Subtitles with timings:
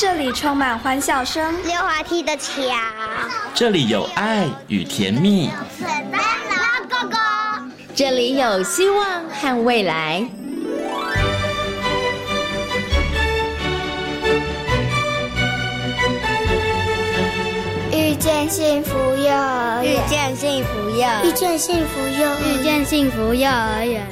[0.00, 2.62] 这里充满欢笑声，溜滑梯的桥，
[3.52, 5.50] 这里有爱与甜蜜，
[6.88, 7.18] 哥哥，
[7.96, 10.24] 这里有希望和未来。
[17.92, 24.06] 遇见幸福幼儿园，遇见幸福幼，遇见幸福幼，遇见幸福幼儿园。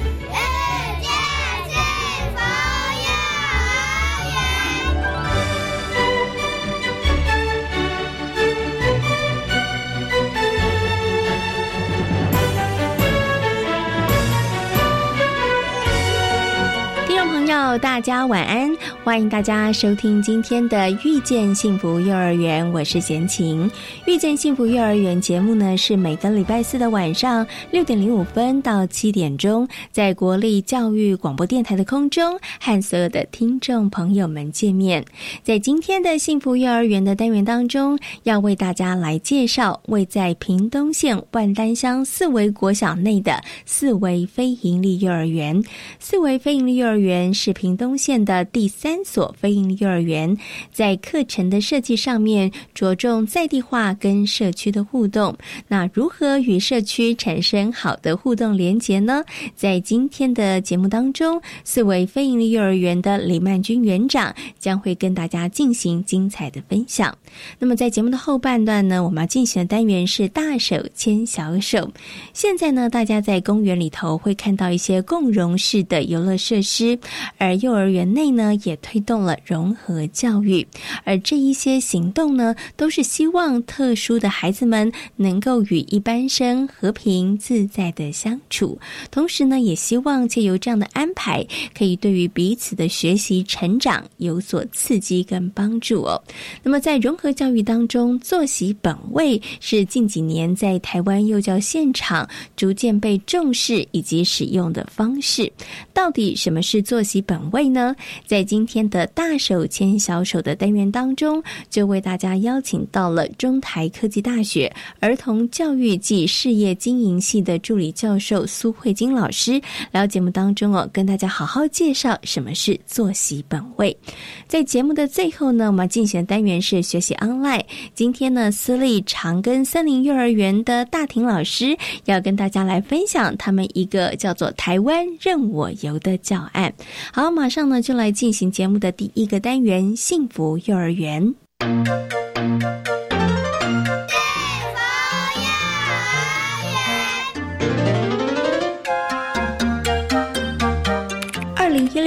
[17.77, 18.75] 大家晚安，
[19.07, 23.71] 欢迎大家收听今天的遇见幸福幼儿园，我是贤琴。
[24.05, 35.05] 遇见幸福幼儿园节目呢，是每个礼拜四的晚上六点零五分到七点钟，在国立教育广播电台的空中和所有的听众朋友们见面。
[35.41, 45.63] 在今天的幸福幼儿园的单元当中，要为大家来介绍位在屏东县万丹乡四维国小内的四维非营利幼儿园。
[45.97, 50.37] 四维非营利幼儿园是屏东县的第三所非营幼儿园，
[50.71, 55.35] 在课程的设计上面着重在地化跟社区的互动。
[55.67, 59.23] 那如何与社区产生好的互动连结呢？
[59.55, 67.15] 在今天的节目当中，四位非营利幼儿园的李曼君园长将会跟大家进行精彩的分享。
[67.59, 71.91] 那么在节目的后半段呢，我们要进行的单元是大手牵小手。
[72.33, 76.97] 现在呢，大家在公园里头会看到一些共融式的游乐设施，
[77.37, 80.65] 而幼儿园内呢，也推动了融合教育，
[81.03, 88.79] 而这一些行动呢，都是希望特殊的孩子们能够与一般生和平自在的相处，
[89.11, 91.45] 同时呢，也希望借由这样的安排，
[91.77, 96.23] 可以对于彼此的学习成长有所刺激跟帮助哦。
[96.63, 102.25] 那么，在融合教育当中，作息本位是近几年在台湾幼教现场
[102.55, 105.51] 逐渐被重视以及使用的方式。
[105.93, 107.37] 到底什么是作息本？
[107.51, 119.61] 位呢，在今天的大手牵小手的单元当中，就为大家邀请到了中台科技大学儿童教育暨事业经营系的助理教授苏慧金老师，
[119.93, 123.97] 来节目当中哦，跟大家好好介绍什么是坐席本位。
[124.45, 127.63] 在节目的最后呢，我们进行的单元是学习 online。
[127.95, 136.73] 今天呢，私立长庚森林幼儿园的大婷老师要跟大家来分享他们一个叫做“台湾任我游”的教案。
[137.13, 137.31] 好。
[137.37, 141.33] 马上呢，就来进行节目的第一个单元——幸福幼儿园。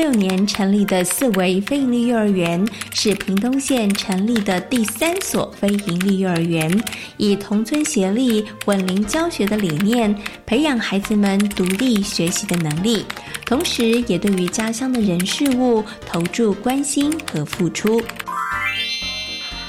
[0.01, 6.83] 六年成立的四维非营利幼儿园，是屏东县成立的第三所非营利幼儿园，
[7.19, 10.17] 以同村协力、稳龄教学的理念，
[10.47, 13.05] 培养孩子们独立学习的能力。
[13.45, 18.01] 同时，也对于家乡的人事物投注关心和付出。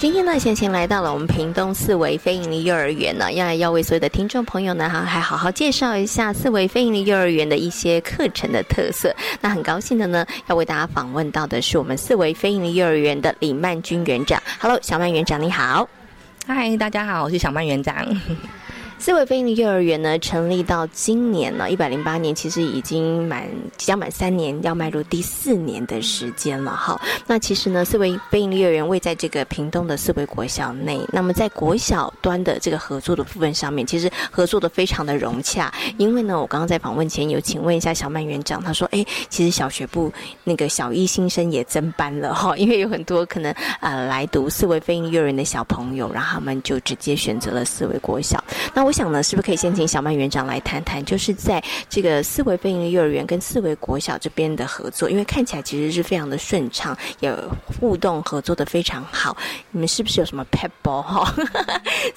[0.02, 9.16] 今天呢，先前来到了我们屏东四维非营利幼儿园呢，要要为所有的听众朋友呢，哈，还好好介绍一下四维非营利幼儿园的一些课程的特色。
[9.42, 14.42] 那很高兴的呢，要为大家访问到的是我们四维非营利幼儿园的李曼君园长。
[14.60, 15.88] Hello，小曼园长你好。
[16.48, 17.96] 嗨，大家好，我是小曼园长。
[19.02, 27.02] 四维非营利幼儿园呢，成立到今年呢，一百零八年，其实已经满即将满三年，要迈入第四年的时间了哈。
[27.26, 31.02] 那其实呢，四维非营利幼儿园位在这个屏东的四维国小内。
[31.12, 35.74] 那么在国小端的这个合作的部分上面，其实合作的非常的融洽。
[35.98, 40.14] 因为呢，我刚刚在访问前有请问一下小曼园长，他说：“哎，其实小学部
[40.44, 48.42] 那个小一新生也增班了哈， 因为有很多可能呃来读四维非营利幼儿园的小朋友，然后他们就直接选择了四维国小。
[48.76, 48.91] 那我。
[48.92, 57.34] 我想呢，是不是可以先请小曼园长来谈谈，就是在这个四维飞营幼儿园跟四维国小这边的合作，因为看起来其实是非常的顺畅，也
[57.80, 59.38] 互动合作的非常好。
[59.72, 61.34] 你们是不是有什么 pet ball 哈？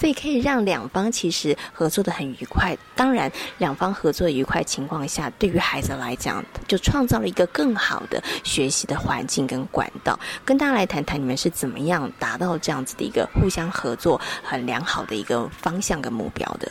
[0.01, 2.77] 所以可以让两方其实合作的很愉快。
[2.97, 10.19] 当然，两方合作愉快情况下，对于孩子来讲，就创造了一个更好的学习的环境跟管道。
[10.45, 16.64] 跟大家来谈谈，你们是怎么样达到这样子的一个互相合作很良好的一个方向跟目标的？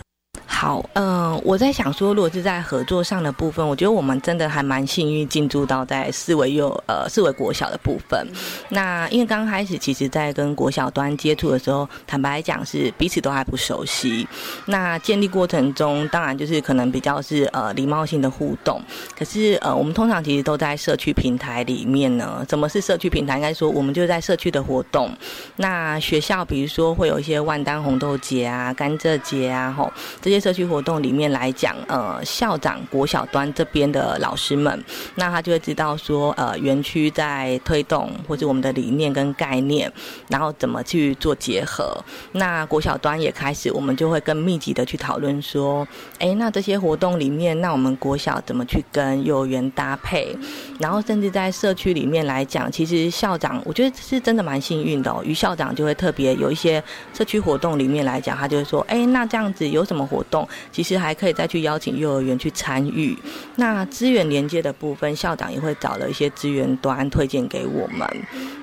[0.46, 8.26] 好，嗯，我在想说，如果是在合作上的部分，我觉得我们真的还蛮幸运进驻到在四维幼呃四维国小的部分。
[8.70, 14.28] 那因为刚开始，其实在跟国小端接触的时候，坦白讲是彼此都还不熟悉。
[14.66, 18.82] 那建立过程中，当然就是可能比较是呃礼貌性的互动。
[19.18, 22.46] 可是呃，我们通常其实都在社区平台里面呢。
[22.48, 23.36] 什么是社区平台？
[23.36, 25.10] 应该说我们就在社区的活动。
[25.56, 29.92] 那学校比如说会有一些万丹红豆节啊、甘蔗节啊，吼
[30.22, 30.43] 这些。
[30.44, 34.84] 社区活动里面来讲，呃，校长国小端这边的老师们，
[35.16, 39.90] 那他就会知道说，呃，园区在推动或者我们的理念跟概念，
[40.28, 41.96] 然后怎么去做结合。
[42.34, 45.88] 那国小端也开始，我们就会更密集的去讨论说，
[46.20, 50.38] 哎，那这些活动里面，那我们国小怎么去跟幼儿园搭配？
[50.78, 55.22] 然后甚至在社区里面来讲，其实校长我觉得是真的蛮幸运的哦。
[55.24, 60.22] 于校长就会特别有一些社区活动里面来讲，他就会说，哎，那这样子有什么活？
[60.30, 63.18] 动其实还可以再去邀请幼儿园去参与。
[63.56, 68.08] 那资源连接的部分，校长也会找了一些资源端推荐给我们。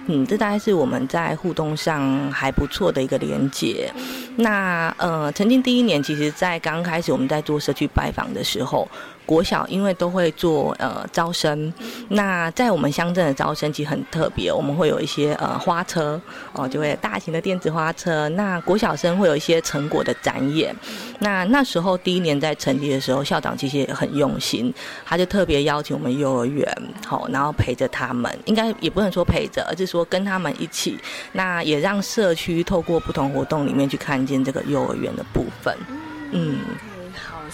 [0.07, 3.93] 嗯，这大概是我们在互动上还不错的一个连接。
[4.37, 8.89] 那呃，曾经第一年，其实在刚开始我们在做社区拜访的时候。
[9.31, 11.73] 国小因为都会做呃招生，
[12.09, 16.21] 那在我们乡镇的招生其实很特别，我们会有一些呃花车
[16.53, 18.29] 哦，就会大型的电子花车。
[18.31, 20.75] 那国小生会有一些成果的展演。
[21.21, 24.75] 那那时候第一年在成立的时候，校长其实也很用心，
[25.07, 26.67] 他就特别邀请我们幼儿园
[27.07, 30.99] 好，然后陪着他们，应该也不能说陪着，而是说跟他们一起。
[31.35, 35.73] 那也让社区透过不同活动里面去看见这个幼儿园的部分，
[36.33, 36.59] 嗯。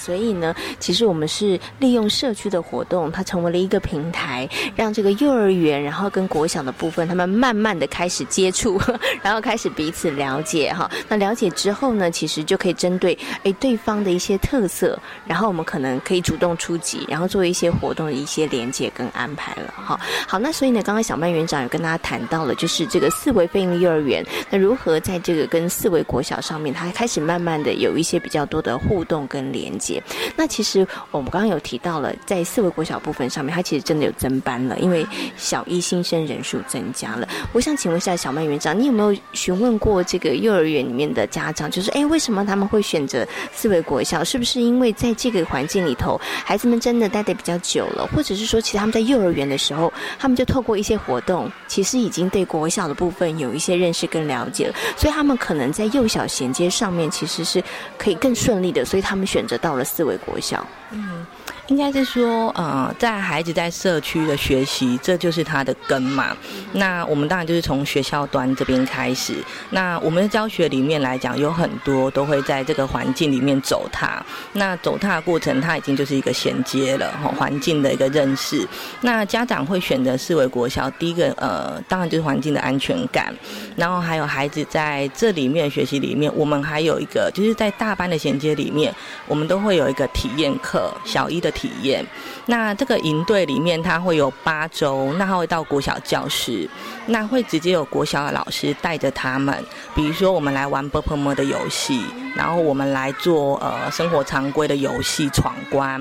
[0.06, 8.80] 所以呢，其实我们是利用社区的活动，它成为了一个平台，让这个幼儿园，然后跟国小的部分，他们慢慢的开始接触，
[9.20, 10.88] 然后开始彼此了解哈。
[11.08, 19.98] 那了解之后呢，其实就可以针对哎对方的一些特色，然后我们可能可以主动出击，然后做一些活动的一些连接跟安排了哈。
[20.28, 29.95] 好，那所以呢，刚刚小曼园长有跟大家谈到了，就是这个四维飞营幼儿园，那如何在这个跟四维国小上面，它开始慢慢的有一些比较多的互动跟连接。
[30.36, 35.06] 那其实我们刚刚有提到了，在四维国小部分上面，它其实真的有增班了，因为
[35.36, 37.28] 小一新生人数增加了。
[37.52, 44.24] 我想请问一下小曼园长，你有没有询问过这个幼儿园里面的家长，就是哎，为什么他们会选择四维国小？
[44.24, 57.62] 是不是因为在这个环境里头，孩子们真的待得比较久了，或者是说，其实他们在幼儿园的时候，他们就透过一些活动，其实已经对国小的部分有一些认识跟了解了，所以他们可能在幼小衔接上面其实是
[57.96, 59.76] 可以更顺利的，所以他们选择到。
[59.76, 61.24] 了四维国小，嗯。
[61.68, 66.36] 应该是说，呃，在孩子在社区的学习，这就是他的根嘛。
[66.72, 69.34] 那我们当然就是从学校端这边开始。
[69.70, 74.24] 那我们的教学里面来讲，有很多都会在这个环境里面走踏。
[74.52, 78.64] 那走踏的过程，它已经就是一个衔接了，哈，环境的一个认识。
[79.00, 83.34] 那家长会选择视为国小，第一个，呃，当然就是环境的安全感。
[83.74, 88.94] 然后还有孩子在这里面学习里面，我们还有一个，就是在大班的衔接里面，
[89.26, 91.52] 我们都会有一个体验课，小一的。
[91.56, 92.06] 体验，
[92.44, 96.68] 那这个营队里面，它会有八周，那它会到国小教室，
[97.06, 99.64] 那会直接有国小的老师带着他们，
[99.94, 102.02] 比如说我们来玩 b u r p l e 的游戏。
[102.36, 105.98] 然后我们来做呃生活常规的游戏闯关，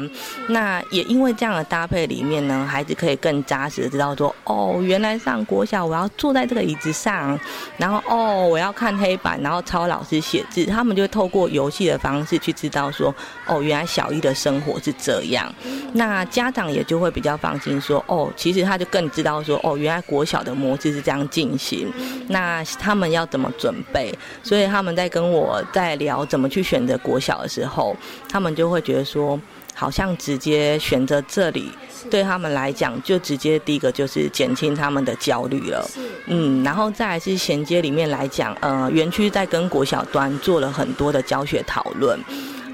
[0.49, 7.39] 那也因为这样的搭配里面呢，孩子可以更扎实的知道说，哦，原来上国小我要坐在这个椅子上，
[7.77, 13.15] 然后哦我要看黑板，然后抄老师写字，他们就会透过游戏的方式去知道说，
[13.47, 15.49] 哦，原来小一的生活是这样，
[15.93, 21.91] 那家长也就会比较放心说，哦，其实他就更知道说，哦，原来国小的模式是这样进行，
[22.29, 24.11] 那他们要怎么准备，
[24.41, 26.25] 所以他们在跟我在聊。
[26.25, 27.95] 怎么去选择国小的时候，
[28.27, 29.39] 他们就会觉得说，
[29.75, 31.69] 好像直接选择这里，
[32.09, 35.87] 对他们来讲，就直接第一个就是减轻他们的焦虑了。
[36.25, 42.19] 嗯，然后再来是衔接里面来讲，呃，园区在跟国小端做了很多的教学讨论。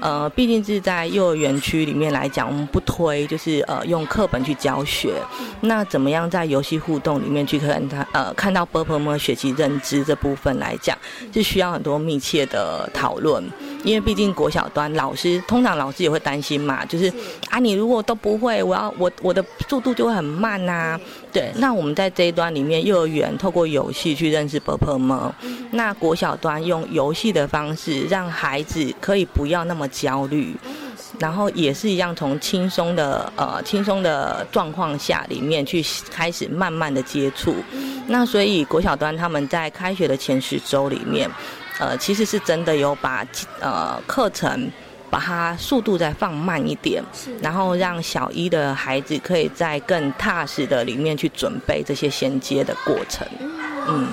[0.02, 5.14] 呃，毕竟是在幼儿园区里面来讲，我们不推就是呃用课本去教学。
[5.60, 10.98] 那怎么样在游戏互动里面去看他呃看到 b u r p l e 学习认知这部分来讲，
[11.32, 13.42] 是需要很多密切的讨论。
[13.84, 17.12] 因为毕竟国小端老师通常老师也会担心嘛，就是
[17.50, 20.98] 啊你如果都不会，我要我我的速度就会很慢呐。
[21.32, 25.34] 对，那我们在这一端里面，幼儿园透过游戏去认识 b u r p l e
[25.70, 29.88] 那国小端用游戏的方式让孩子可以不要那么。
[29.92, 30.56] 焦虑，
[31.18, 37.54] 然后也是一样，从轻松的呃轻松的状况下里面去开始慢慢的接触。
[38.06, 41.30] 那所以国小端他们在开学的前十周里面，
[41.82, 43.26] 呃，其实是真的有把
[43.60, 44.70] 呃课程
[45.10, 47.02] 把它速度再放慢一点，
[47.42, 53.26] 然后让小一的孩子可以在更踏实的里面去准备这些衔接的过程，
[53.88, 54.06] 嗯。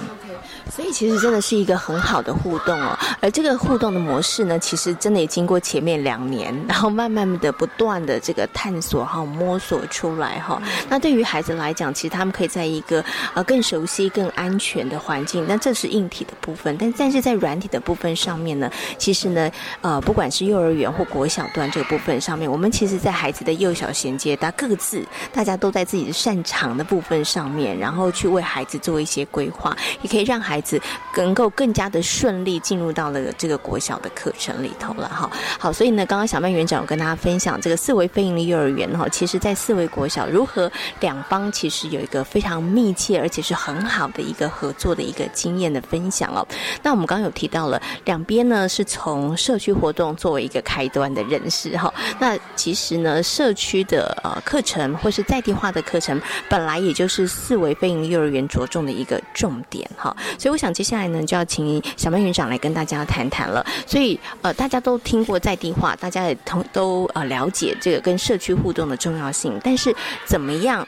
[0.70, 10.62] 所以其实真的是一个很好的互动哦，而这个互动的模式呢，其实真的也经过前面两年，然后慢慢的不断的这个探索哈摸索出来哈。
[10.88, 16.78] 那对于孩子来讲，其实他们可以在一个呃更熟悉、更安全的环境，那这是硬体的部分。
[16.78, 30.82] 但但是在软体的部分上面呢，其实呢，呃，不管是幼儿园或国小段这个部分上面，我们其实在孩子的幼小衔接，大各自大家都在自己的擅长的部分上面，然后去为孩子做一些规划，也可以让孩孩子
[31.16, 35.32] 能够更加的顺利进入到了这个国小的课程里头了哈。
[35.58, 46.46] 好，所以呢，刚刚小曼园长有跟大家分享这个四维非营利幼儿园哈，其实在四维国小如何两方其实有一个非常密切而且是很好的一个合作的一个经验的分享哦。
[46.84, 51.94] 那我们刚刚有提到了两边呢是从社区活动作为一个开端的认识哈。
[52.20, 60.14] 那其实呢，社区的呃课程或是在地化的课程，本来也就是四维非营利幼儿园着重的一个重点哈。
[60.38, 63.66] 所以以我想接下来呢，就要请小曼园长来跟大家谈谈了。
[63.86, 69.60] 所以，呃，大家都听过在地化，大家也同都呃了解这个跟社区互动的重要性。
[69.64, 70.86] 但是，怎么样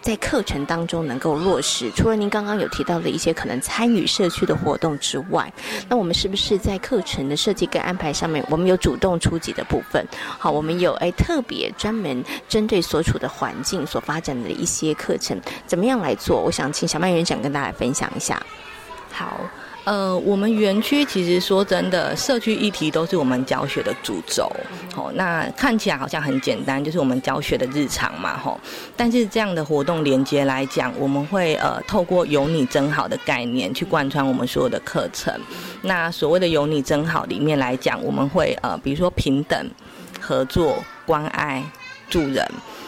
[0.00, 1.90] 在课程当中能够落实？
[1.92, 5.50] 除了您刚刚有提到的一些可能参与社区的活动之外，
[5.88, 10.06] 那我们是不是在课程的设计跟安排上面，我们有主动出击的部分？
[10.38, 16.40] 好，我们有哎特别专门针对所处的环境所发展的一些课程，怎么样来做？
[16.42, 18.42] 我想请小曼园长跟大家分享一下。
[19.16, 19.38] 好，
[19.84, 24.50] 呃，我们园区其实说真的，社区议题都是我们教学的主轴。
[24.92, 28.58] 好，那看起来好像很简单，就是我们教学的日常嘛，吼。
[28.96, 35.32] 但是这样的活动连接来讲，我们会呃透过“有你真好”的概念去贯穿我们所有的课程。
[35.82, 39.70] 那所谓的“有你真好”里面来讲，我们会呃比如说平等、
[40.20, 41.62] 合作、关爱、
[42.10, 42.44] 助人。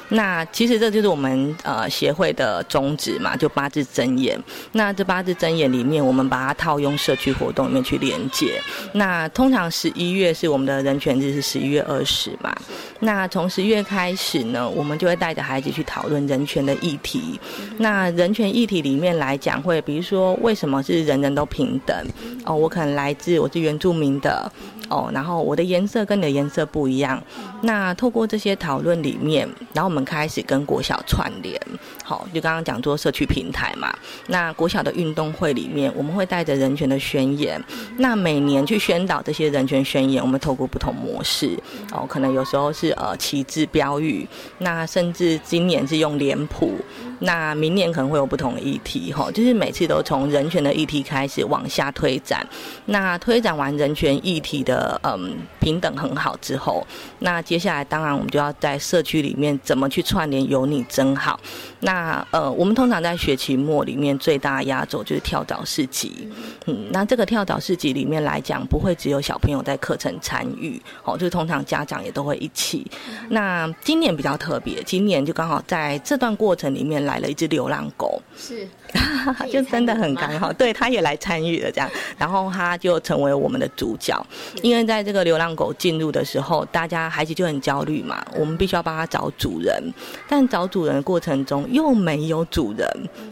[0.08, 4.40] 那其实这就是我们呃协会的宗旨嘛，就八字真言。
[4.72, 8.60] 那这八字真言里面，我们把它套用社区活动里面去连接。
[8.92, 12.54] 那通常十一月是我们的人权日，是十一月二十嘛。
[13.00, 17.38] 那从十月开始呢，我们就会带着孩子去讨论人权的议题。
[17.78, 21.96] 那人权议题里面来讲，会比如说为什么是人人都平等？
[22.44, 24.50] 哦，我可能来自我是原住民的。
[24.88, 27.20] 哦，然后我的颜色跟你的颜色不一样。
[27.62, 31.58] 那透过这些讨论里面，然后我我们开始跟国小串联。
[32.04, 33.90] 好，就刚刚讲做社区平台嘛。
[34.26, 37.58] 那国小的运动会里面，我们会带着人权的宣言。
[37.96, 41.58] 那每年去宣导这些人权宣言，我们透过不同模式。
[41.92, 46.74] 哦，可能有时候是呃旗帜标语，那甚至今年是用脸谱。
[47.18, 49.12] 那明年可能会有不同的议题。
[49.12, 52.46] 哈，就是每次都从人权的议题开始往下推展。
[52.84, 55.00] 那推展完人权议题的。
[55.02, 56.84] 嗯，平等很好之后，
[57.20, 61.38] 那接下来当然我们就要在社区里面怎么去串联，有你真好。
[61.80, 66.28] 那呃，我们通常在学期末里面最大压轴就是跳蚤市集。
[66.66, 72.84] 嗯，那这个跳蚤市集里面来讲，不会只有小朋友在课程参与，哦，就是通常家长也都会一起。
[73.28, 78.68] 那今年比较特别，今年就刚好在这段过程里面来了一只流浪狗，是，
[79.50, 84.14] 就真的很刚好，对，他也来参与了这样，然后他就成为我们的主角。
[84.62, 89.82] 因为在这个流浪狗进入的时候，大家孩子就很焦虑嘛，我们必须要帮他找主人，
[90.28, 92.86] 但找主人的过程中又没有主人。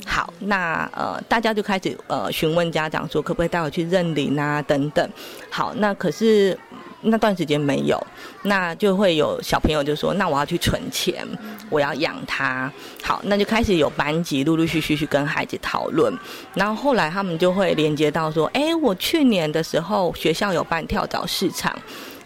[0.06, 4.62] 好，那呃，大家就开始呃询问家长说，可不可以带我去认领啊？
[4.62, 5.06] 等等。
[5.50, 6.58] 好，那可是。
[7.04, 8.04] 那段时间没有，
[8.42, 11.26] 那就会有小朋友就说：“那我要去存钱，
[11.70, 16.12] 我要养它。”好，那就开始有班级陆陆续续去跟孩子讨论，
[16.54, 21.76] 然后后来他们就会连接到说：“哎，我去年的时候学校有办跳蚤市场，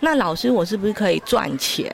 [0.01, 1.93] 那老师我是不是可以赚钱？”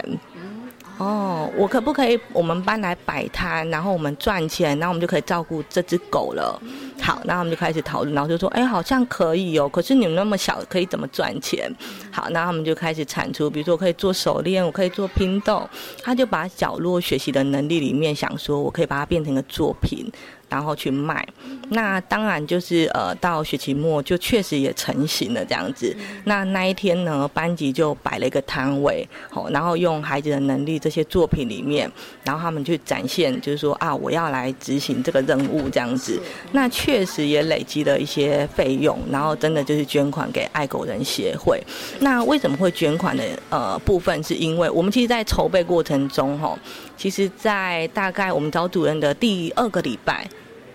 [0.97, 6.61] 哦，我可不可以我们班来摆摊，然后我们赚钱，然后我们就可以照顾这只狗了。
[7.01, 9.69] 好，那他们就开始讨论，然后就说，哎，好像可以哦。
[9.69, 11.71] 可是你们那么小，可以怎么赚钱？
[12.11, 15.69] 好，那他们就开始产出，比如说我可以做手链，我可以做拼豆。
[16.03, 20.11] 他就把角落学习的能力里面想说，我可以把它变成一个作品。
[20.47, 21.27] 然后去卖，
[21.71, 25.97] 那当然就是呃，到学期末就确实也成型了这样子。
[26.25, 31.91] 那那一天呢，班级就摆了一个摊位，好，然后用孩子的能力这些作品里面，
[32.23, 36.21] 然后他们去展现，就是说啊，我要来执行这个任务这样子。
[36.53, 41.59] 那确实也累积了一些费用，然后真的就是捐款给爱狗人协会。
[42.01, 46.55] 那为什么会捐款的呃部分，是因为我们其实，在筹备过程中哈，
[46.95, 50.29] 其实，在大概我们找主人的第二个礼拜。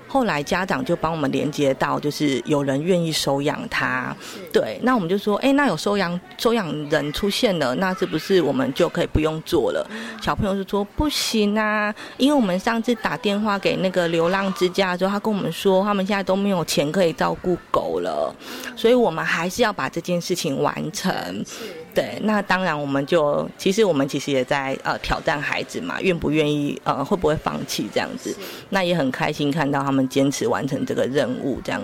[0.10, 4.14] 后来家长就帮我们连接到，就是有人愿意收养它。
[4.52, 9.88] 对，那我们就说，哎，那有收养收养人出现了，那是不是我们就可以不用做了？
[10.20, 18.36] 小朋友就说不行啊，因为我们上次打电话给那个流浪之家的时候，他跟我们说，他们现在都没有钱可以照顾狗了，
[18.76, 21.46] 所以我们还是要把这件事情完成。
[21.94, 28.36] 对，那当然我们就其实我们其实也在呃挑战孩子嘛，愿不愿意呃会不会放弃这样子？
[28.70, 31.82] 那也很开心看到他们坚持完成这个任务这样。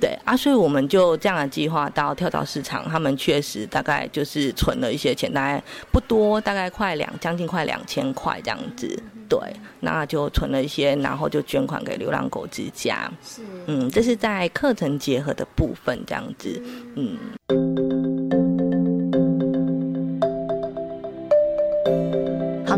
[0.00, 9.02] 对啊，所以我们就这样的计划到跳蚤市场，他们确实大概就是存了一些钱，大概不多，大概快两将近快两千块这样子。
[9.28, 9.38] 对，
[9.80, 13.12] 那就存了一些，然后就捐款给流浪狗之家。
[13.22, 16.62] 是，嗯，这是在课程结合的部分这样子，
[16.94, 17.99] 嗯。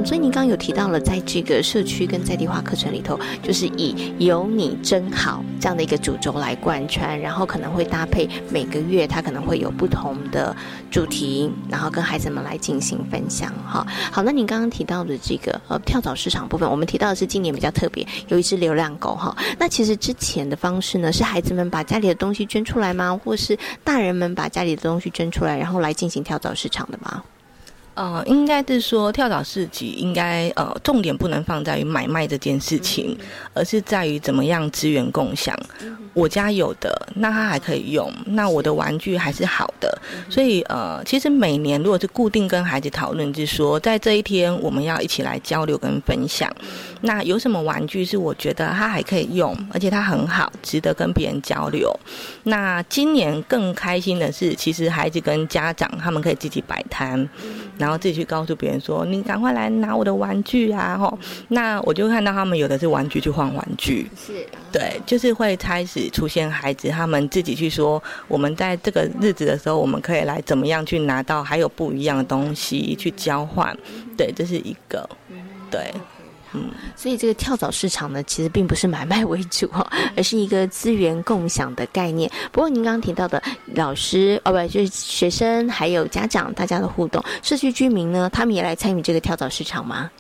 [0.04, 10.54] 所以您刚刚有提到了，在这个社区跟在地化课程里头，就是以“有你真好”这样的一个主轴来贯穿，然后可能会搭配每个月，它可能会有不同的
[10.90, 13.52] 主题，然后跟孩子们来进行分享。
[13.66, 19.14] 哈，好，那您刚刚提到的这个呃跳蚤市场部分，我们提到的是今年比较特别，有一只流浪狗。
[19.14, 23.18] 哈，那其实之前的方式呢，是孩子们把家里的东西捐出来吗？
[23.24, 27.22] 或是大人们把家里的东西捐出来，然后来进行跳蚤市场的吗？
[27.94, 33.16] 呃，应该是说跳蚤市集应该呃重点不能放在于买卖这件事情，
[33.54, 35.56] 而是在于怎么样资源共享。
[36.14, 39.98] 我家有的，那他还可以用，那我的玩具还是好的。
[40.28, 46.50] 所以呃，其实每年如果是固定跟孩子讨论，就是说在这一天我们要一起来交流跟分享。
[47.02, 51.92] 那有什么玩具是我觉得它还可以用，而且它很好，值得跟别人交流？
[52.44, 57.28] 那今年更开心的是，其实孩子跟家长他们可以自己摆摊，
[57.76, 61.18] 然后自己去告诉别人说：“你赶快来拿我的玩具啊！”吼，
[61.48, 73.76] 那我就看到他们有的是玩具去换玩具，是对，就是会开始出现孩子他们自己去说：“我们在这个日子的时候，我们可以来怎么样去拿到还有不一样的东西去交换？”
[74.16, 75.08] 对，这是一个，
[75.70, 75.92] 对。
[76.54, 82.30] 嗯，所以这个跳蚤市场呢，其实并不是买卖为主哈， 而是一个资源共享的概念。
[82.50, 83.42] 不过您刚刚提到的
[83.74, 90.10] 老师哦，不就是学生还有家长大家的互动，社区居民呢，他们也来参与这个跳蚤市场吗？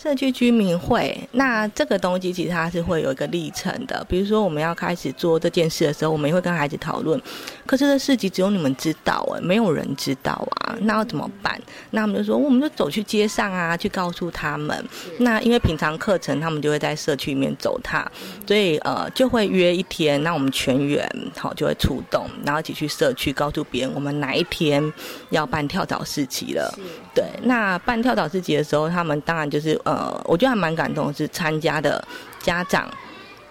[0.00, 4.06] 社区居民会，那这个东西其实它是会有一个历程的。
[4.08, 7.20] 比如说，我们要开始做这件事的时候，我们也会跟孩子讨论。
[7.68, 11.60] 可是这事情只有你们知道，哎，没有人知道啊，那要怎么办？
[11.90, 14.82] 那我们就说，我们就走去街上啊，去告诉他们。
[15.18, 18.10] 那因为平常课程他们就会在社区里面走踏，
[18.46, 24.82] 所以呃就会约一天，那我们全员好就会出动，然后一起去社区告诉别人，我们哪一天
[25.28, 26.72] 要办跳蚤市集了。
[27.14, 29.78] 对，那办跳蚤市集的时候，他们当然就是。
[29.84, 32.02] 呃，我觉得还蛮感动，是参加的
[32.40, 32.90] 家长，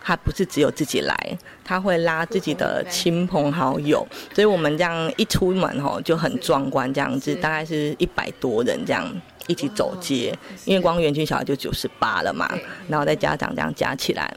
[0.08, 9.06] 他不是只有自己来，他会拉自己的亲朋好友，所以我们这样一出门吼就很壮观，这样子大概是一百多人这样
[9.48, 12.50] 一起走街，因为光园区小孩就九十八了嘛，
[12.88, 14.34] 然后再家长这样加起来。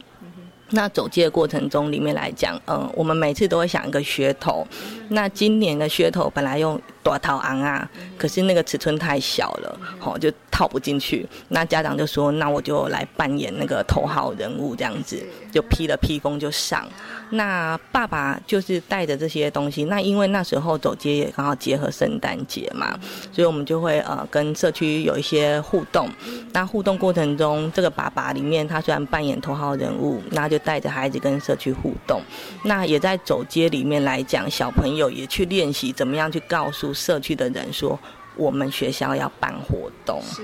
[0.70, 4.66] 那走街的过程中，里面来讲，嗯，我们每次都会想一个噱头。
[5.10, 11.26] 那今年的噱头本来用多套昂啊，可是那个尺寸太小了，好就套不进去。
[11.48, 16.86] 那家长就说：“那我就来扮演那个头号人物，这样子就披了披风就上。”
[17.32, 19.84] 那爸爸就是带着这些东西。
[19.84, 22.98] 那因为那时候走街也刚好结合圣诞节嘛，
[23.32, 26.08] 所以我们就会呃跟社区有一些互动。
[26.52, 32.20] 那互动过程中，这个爸爸里面他虽然扮演头号人物，那就带着孩子跟社区互动。
[32.64, 37.98] 那也在走街里面来讲，小朋友也去练习怎么样去告诉社区的人说，
[38.36, 40.20] 我们学校要办活动。
[40.22, 40.42] 是，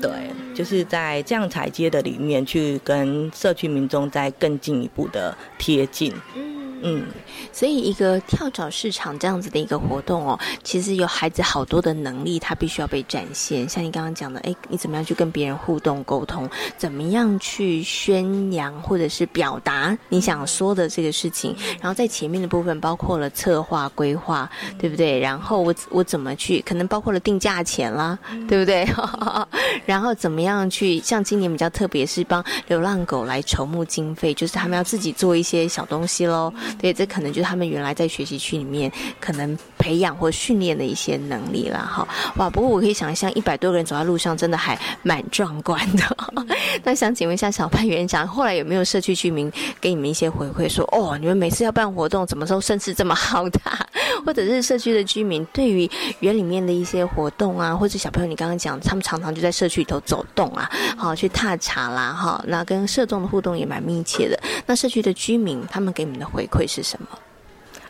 [0.00, 0.10] 对，
[0.54, 6.12] 就是在这样彩街的里面去跟社区民众再更进一步的贴近。
[6.34, 7.06] 嗯，嗯
[7.52, 13.68] 所以一个跳蚤市场这样子的一个活动哦，其实有孩子好多的能力，他必须要被展现。
[13.68, 16.48] 像你刚刚讲的，哎，你怎么样去跟别人互动沟通？
[16.76, 21.56] 怎么样去宣扬或者是表达你想说的这个事情？
[21.80, 25.18] 然后在前面的部分包括了策划规划，对不对？
[25.18, 26.60] 然后我我怎么去？
[26.60, 28.86] 可能包括了定价钱啦，对不对？
[29.86, 30.98] 然后怎么样去？
[31.00, 36.52] 像今年比较特别是帮流浪狗来筹募经费，就是他们要自己做一些小东西喽。
[36.78, 42.06] 对，这可能就是他们原来在学习区里面可能培养或训练的一些能力了哈。
[42.36, 46.16] 哇，不过我可以想象，一百多个人走在路上，真的还蛮壮观的。
[46.84, 49.50] 那想请问一下小潘园长，后来有没有社区居民
[49.80, 53.86] 给你们一些回馈，说哦，你们每次要办活动，怎么时候声势这么浩大？
[54.24, 55.88] 或者是社区的居民对于
[56.20, 64.38] 园里面的一些活动啊，或者小朋友你刚刚讲，他们常常就在社区里头走动啊，好去踏查啦，哈，那跟社众的互动也蛮密切的。
[64.66, 67.08] 那社区的居民他们给你们的回馈会是什么？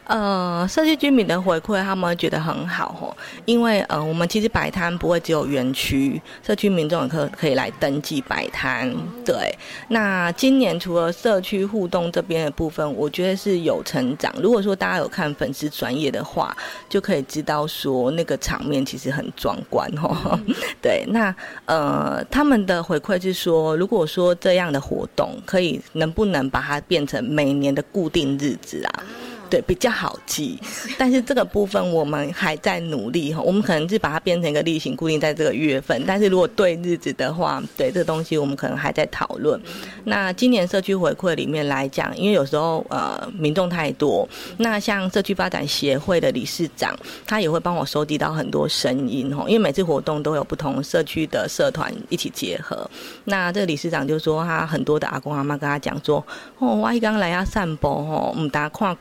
[0.06, 3.10] 呃，社区居民的回馈，他们觉得很好哦，
[3.44, 8.88] 因为呃，我们其实摆摊不会只有园区，社区民众也可可以来登记摆摊。
[9.24, 9.52] 对，
[9.88, 14.32] 那今年除了社区互动这边的部分，我觉得是有成长。
[14.40, 16.56] 如果说大家有看粉丝专业的话，
[16.88, 20.38] 就可以知道说那个场面其实很壮观哦。
[20.80, 29.02] 对，那呃，他们的回馈是说，如果说这样的活动可以，能不能把它变成每年的固定日子啊？
[29.48, 30.58] 对，比较好记，
[30.98, 33.40] 但是这个部分我们还在努力哈。
[33.40, 39.60] 我们可能是把它变成一个例行固定在这个月份，但是如果对日子的话，对这个东西我们可能还在讨论。
[40.04, 44.28] 那今年社区回馈里面来讲，因为有时候呃民众太多，
[44.58, 49.44] 那像社区发展协会的理事长，他也会帮我收集到很多声音哈。
[49.48, 52.88] 因为每次活动都有不同社区的社团一起结合，
[53.24, 56.24] 那这个理事长就说他很多的阿公阿妈跟他讲说，
[56.58, 58.94] 哦，我一刚来要散步吼，唔大看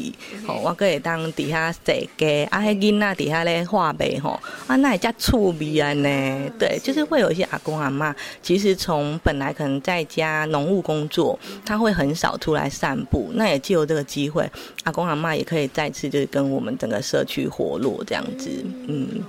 [0.00, 0.46] 寡。
[0.46, 6.50] 吼，我可以当底下坐鸡，啊，迄囡仔底下咧画眉吼，啊，那也叫趣味啊呢。
[6.58, 13.30] 对，就是会有一些阿公阿妈，其实从本来可能在家农务工作，他会很少出来散步。
[13.34, 14.50] 那也借由这个机会，
[14.84, 18.50] 阿公阿妈也可以再次就是跟我们整个社区活络这样子，
[18.88, 19.22] 嗯。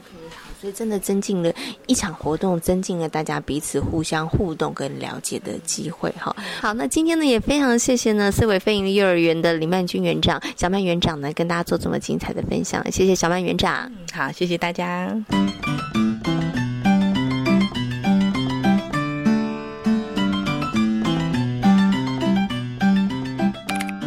[0.63, 1.53] 所以真的增进了
[1.87, 6.33] 一场活动，增进了大家彼此互相互动跟了解的机会哈。
[6.61, 13.91] 好，那今天呢也非常谢谢呢思维飞营幼儿园的林曼君园长、小曼园长呢跟大家做这么精彩的分享，谢谢小曼园长。
[14.13, 15.13] 好，谢谢大家。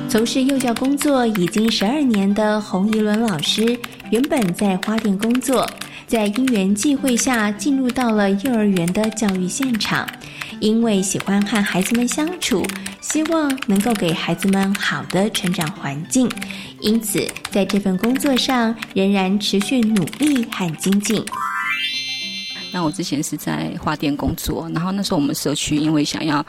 [0.09, 3.79] 从事幼教工作已经十二年的洪怡伦老师，
[4.11, 5.69] 原本在花店工作。
[6.07, 10.09] 在因缘际会下，进入到了幼儿园的教育现场。
[10.61, 12.65] 因为喜欢和孩子们相处，
[13.03, 16.31] 希望能够给孩子们好的成长环境，
[16.81, 21.23] 因此在这份工作上仍然持续努力和精进。
[22.73, 26.45] 那我之前是在花店工作，然后那时候我们社区因为想要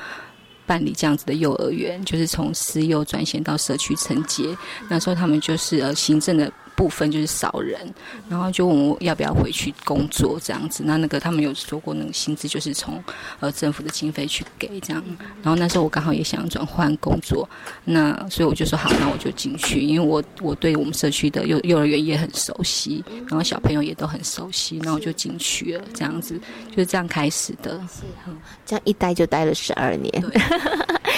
[0.65, 4.55] 办理这样子的幼儿园，就是从私幼转型到社区承接，
[4.87, 6.49] 那时候他们就是呃行政的。
[6.77, 7.93] 部分就是少人，
[8.29, 10.83] 然后就问我要不要回去工作这样子。
[10.85, 13.03] 那那个他们有说过，那个薪资就是从
[13.39, 15.03] 呃政府的经费去给这样。
[15.41, 17.49] 然后那时候我刚好也想转换工作，
[17.83, 27.71] 那所以我就说好，那我就进去，因为我我对我们社区的幼幼儿园也很熟悉，然后小朋友也都很熟悉，那我就进去了这样子，就是这样开始的。
[27.87, 28.31] 是哈，
[28.67, 30.23] 这样一待就待了十二年。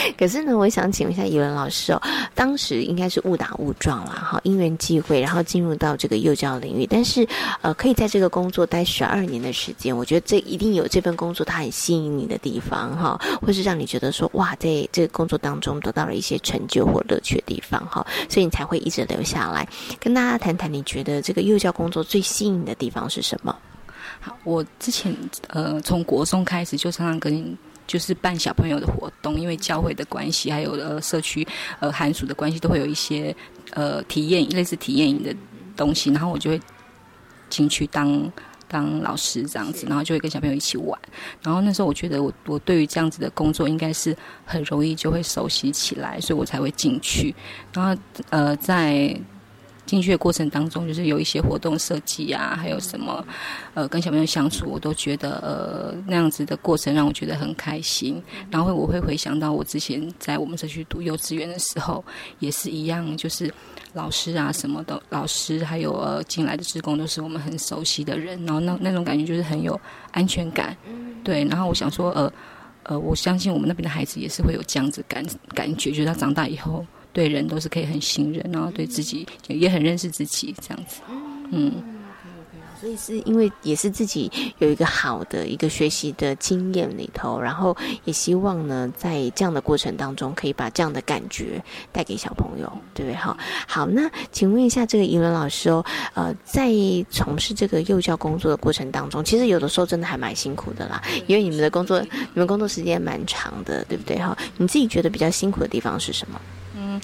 [0.18, 2.02] 可是呢，我想请问一下语文老师哦，
[2.34, 6.86] 当时应该是误打误撞啦，哈，因缘际会，然后进入到这个幼教领域。
[6.86, 7.28] 但是，
[7.62, 19.68] 呃，可以在这个工作待十二年的时间，我觉得这一定有这份工作它很吸引你的地方，哈，或是让你觉得说，哇，在这个工作当中得到了一些成就或乐趣的地方，哈，所以你才会一直留下来。
[20.00, 23.56] 跟大家谈谈，你觉得这个幼教工作最吸引的地方是什么？
[24.22, 25.16] 好，我之前
[25.48, 27.58] 呃，从国中开始就常常跟。
[27.90, 31.46] 就是办小朋友的活动，因为教会的关系，还有呃社区
[31.80, 33.36] 呃寒暑的关系，都会有一些
[33.72, 35.36] 呃体验类似体验营的
[35.76, 36.62] 东西，然后我就会
[37.50, 38.32] 进去当
[38.68, 41.00] 当老师这样子，然后就会跟小朋友一起玩。
[41.42, 47.34] 然后那时候我觉得我我对于这样子的工作应该是很容易就会熟悉起来，所以我才会进去。
[47.74, 48.00] 然后
[48.30, 49.20] 呃在。
[49.90, 53.26] 进去的过程当中，就是有一些活动设计啊，还有什么，
[53.74, 58.22] 呃，跟小朋友相处，我都觉得呃那样子的过程让我觉得很开心。
[58.52, 62.06] 然后我会回想到我之前在我们社区读幼稚园的时候，
[62.38, 63.52] 也是一样，就是
[63.94, 69.80] 老师啊什么的，老师还有呃进来的职工都是我们很熟悉的人，然后那那种感觉就是很有
[70.12, 70.78] 安全感。
[71.24, 72.32] 对，然后我想说，呃
[72.84, 75.26] 呃，我相信我们那边的孩子也是会有这样子感
[75.56, 76.86] 感觉，就是他长大以后。
[77.20, 81.02] 对人都是可以很信任，然后对自己也很认识自己，这样子，
[81.52, 81.74] 嗯。
[82.80, 93.16] 所以是因为也是自己有一个好的一个学习的经验里头，然后也希望呢，在这样的过程当中，可以把这样的感觉带给小朋友，对不对？
[93.16, 96.72] 好，好，那请问一下这个怡伦老师哦，呃，在
[97.10, 104.18] 从事这个幼教工作的过程当中，其实有的时候真的还蛮辛苦的啦，因为你们的工作，你们工作时间蛮长的，对不对？
[104.18, 106.40] 哈，你自己觉得比较辛苦的地方是什么？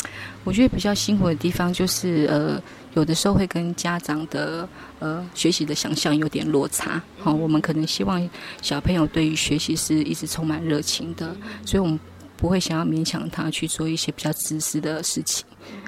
[0.03, 0.09] 嗯。
[0.43, 2.61] 我觉得比较辛苦的地方就是呃，
[2.93, 4.67] 有的时候会跟家长的
[4.99, 7.01] 呃学习的想象有点落差。
[7.19, 8.29] 好，我们可能希望
[8.61, 11.99] 小朋友对于学习是一直充满热情的，所以我们
[12.37, 15.45] 不会想要勉强他去做一些比较自私的事情。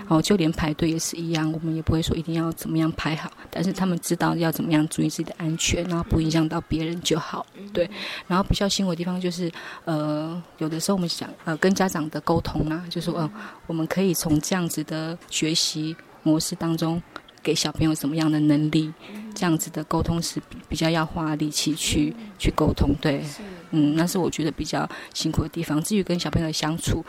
[0.08, 7.46] 哦，就连排队也是一样，我们也不会说一定要怎么样排好，但是他们知道要怎么样注意自己的安全，然后不影响到别人就好。
[7.74, 7.88] 对，
[8.26, 9.52] 然后比较辛苦的地方就是，
[9.86, 13.30] 呃，有的时候我们想呃跟家长的沟通啊，就是说，
[13.68, 17.02] 我们可以从这样子的学习模式当中，
[17.44, 18.92] 给小朋友什么样的能力，
[19.36, 22.96] 这样子的沟通是比较要花力气去去沟通。
[23.02, 23.24] 对，
[23.72, 25.82] 嗯，那是我觉得比较辛苦的地方。
[25.84, 27.04] 至于跟小朋友相处。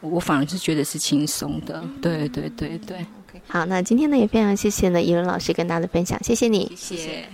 [0.00, 3.04] 我反而是觉得是轻松的，对对对对。
[3.48, 7.28] 好，那今天呢也非常谢谢呢怡伦老师跟大家的分享，谢谢你，谢谢。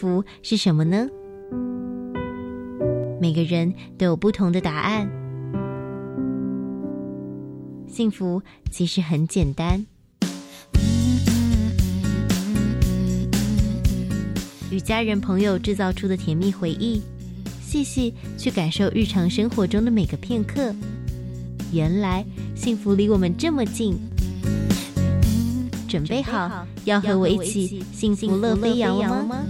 [0.00, 1.06] 福是什么呢？
[3.20, 5.06] 每个人都有不同的答案。
[7.86, 9.84] 幸福其实很简单，
[14.70, 17.02] 与家人朋友制造出的甜蜜回忆，
[17.60, 20.74] 细细去感受日常生活中的每个片刻。
[21.74, 23.98] 原来幸福离我们这么近。
[25.86, 29.44] 准备好要和我一起幸福乐飞扬了吗？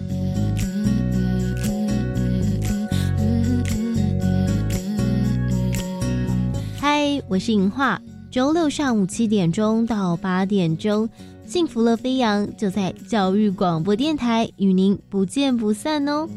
[7.29, 8.01] 我是银画。
[8.31, 11.09] 周六上午七点钟到八点钟，
[11.47, 16.29] 幸福乐飞扬就在教育广播电台与您不见不散哦。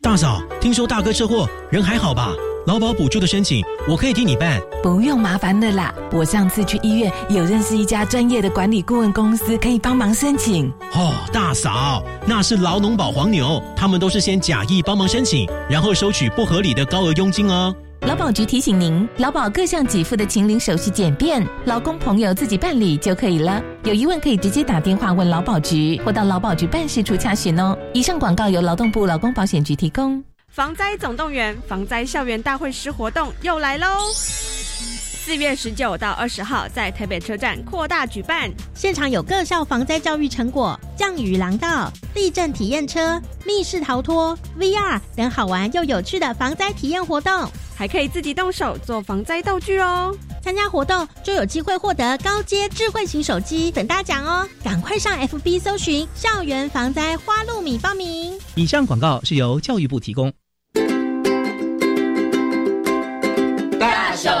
[0.00, 2.32] 大嫂，听说大哥车祸，人还好吧？
[2.68, 5.90] 劳保补助的申请，我可以替你办，不用麻烦的啦。
[6.12, 10.70] 我上次去医院，有认识一家专业的管理顾问公司，可以帮忙申请。
[10.92, 17.74] 哦，大嫂，那是劳农保黄牛，他们都是先假意帮忙申请，然后收取不合理的高额佣金哦。
[18.02, 23.62] 劳保局提醒您，劳保各项给付的请领手续简便，劳工朋友自己办理就可以了。
[23.84, 27.74] 有疑问可以直接打电话问劳保局，或到劳保局办事处查询哦。
[27.94, 30.22] 以上广告由劳动部劳工保险局提供。
[30.58, 33.86] 防灾总动员防灾校园大会师活动又来喽！
[34.12, 50.12] 四月十九到二十号在台北车站扩大举办，现场有各校防灾教育成果、降雨廊道、地震体验车、密室逃脱、VR 等好玩又有趣的防灾体验活动，还可以自己动手做防灾道具哦！
[50.42, 54.44] 参加活动就有机会获得高阶智慧型手机等大奖哦！
[54.64, 58.36] 赶快上 FB 搜寻校园防灾花露米报名。
[58.56, 60.32] 以上广告是由教育部提供。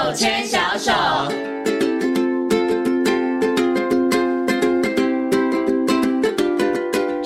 [0.08, 1.57] 手牵小手。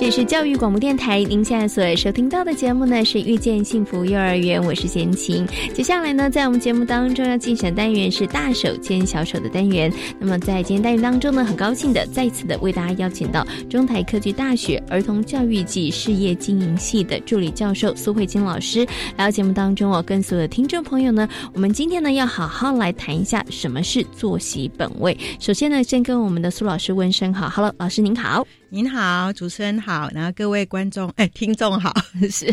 [0.03, 5.47] 这是教育广播电台，您现在所收听到的节目呢是遇见幸福幼儿园，我是贤琴。
[5.73, 9.93] 接下来呢，在我们节目当中要进行单元是大手牵小手的单元。
[10.19, 18.81] 那么在今天单元当中呢，很高兴的再次的为大家邀请到中台科技大学儿童教育及事业经营系的助理教授苏慧金老师
[19.17, 25.17] 来到节目当中哦，跟所有的听众朋友呢，我们今天呢要好好来谈一下什么是作息本位。
[25.38, 28.45] 首先呢，先跟我们的苏老师问声好，Hello，老师您好。
[28.75, 31.95] 您好，主持人好，然后各位观众哎，听众好，
[32.31, 32.51] 是，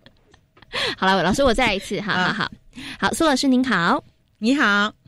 [0.98, 2.52] 好了，老师我再来一次，好好好，
[2.98, 4.04] 好，苏老师您好，
[4.36, 4.99] 你好。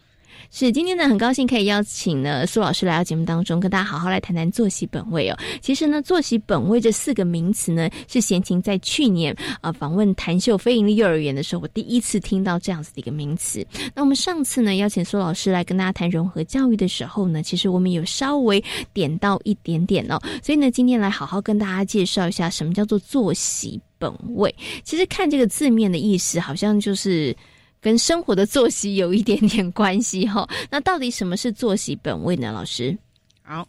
[0.54, 5.38] 是今天呢，很高兴可以邀请呢苏老师来到节目当中，跟大家好好来谈谈作息本位哦。
[5.62, 13.66] 其实呢，作息本位这四个名词呢，是贤琴在去年啊访问谭秀非营利幼儿园的时候，我第一次听到这样子的一个名词。
[13.94, 18.62] 那我们上次呢邀请苏老师来跟大家谈融合教育的时候呢，其实我们有稍微
[18.92, 20.20] 点到一点点哦。
[20.42, 24.54] 所以呢，今天来好好跟大家介绍一下什么叫做作息本位。
[24.84, 27.34] 其实看这个字面的意思，好像就是。
[27.82, 32.52] 跟生活的作息有一点点关系哈，那到底什么是作息本位呢？
[32.52, 32.96] 老师，
[33.42, 33.66] 好，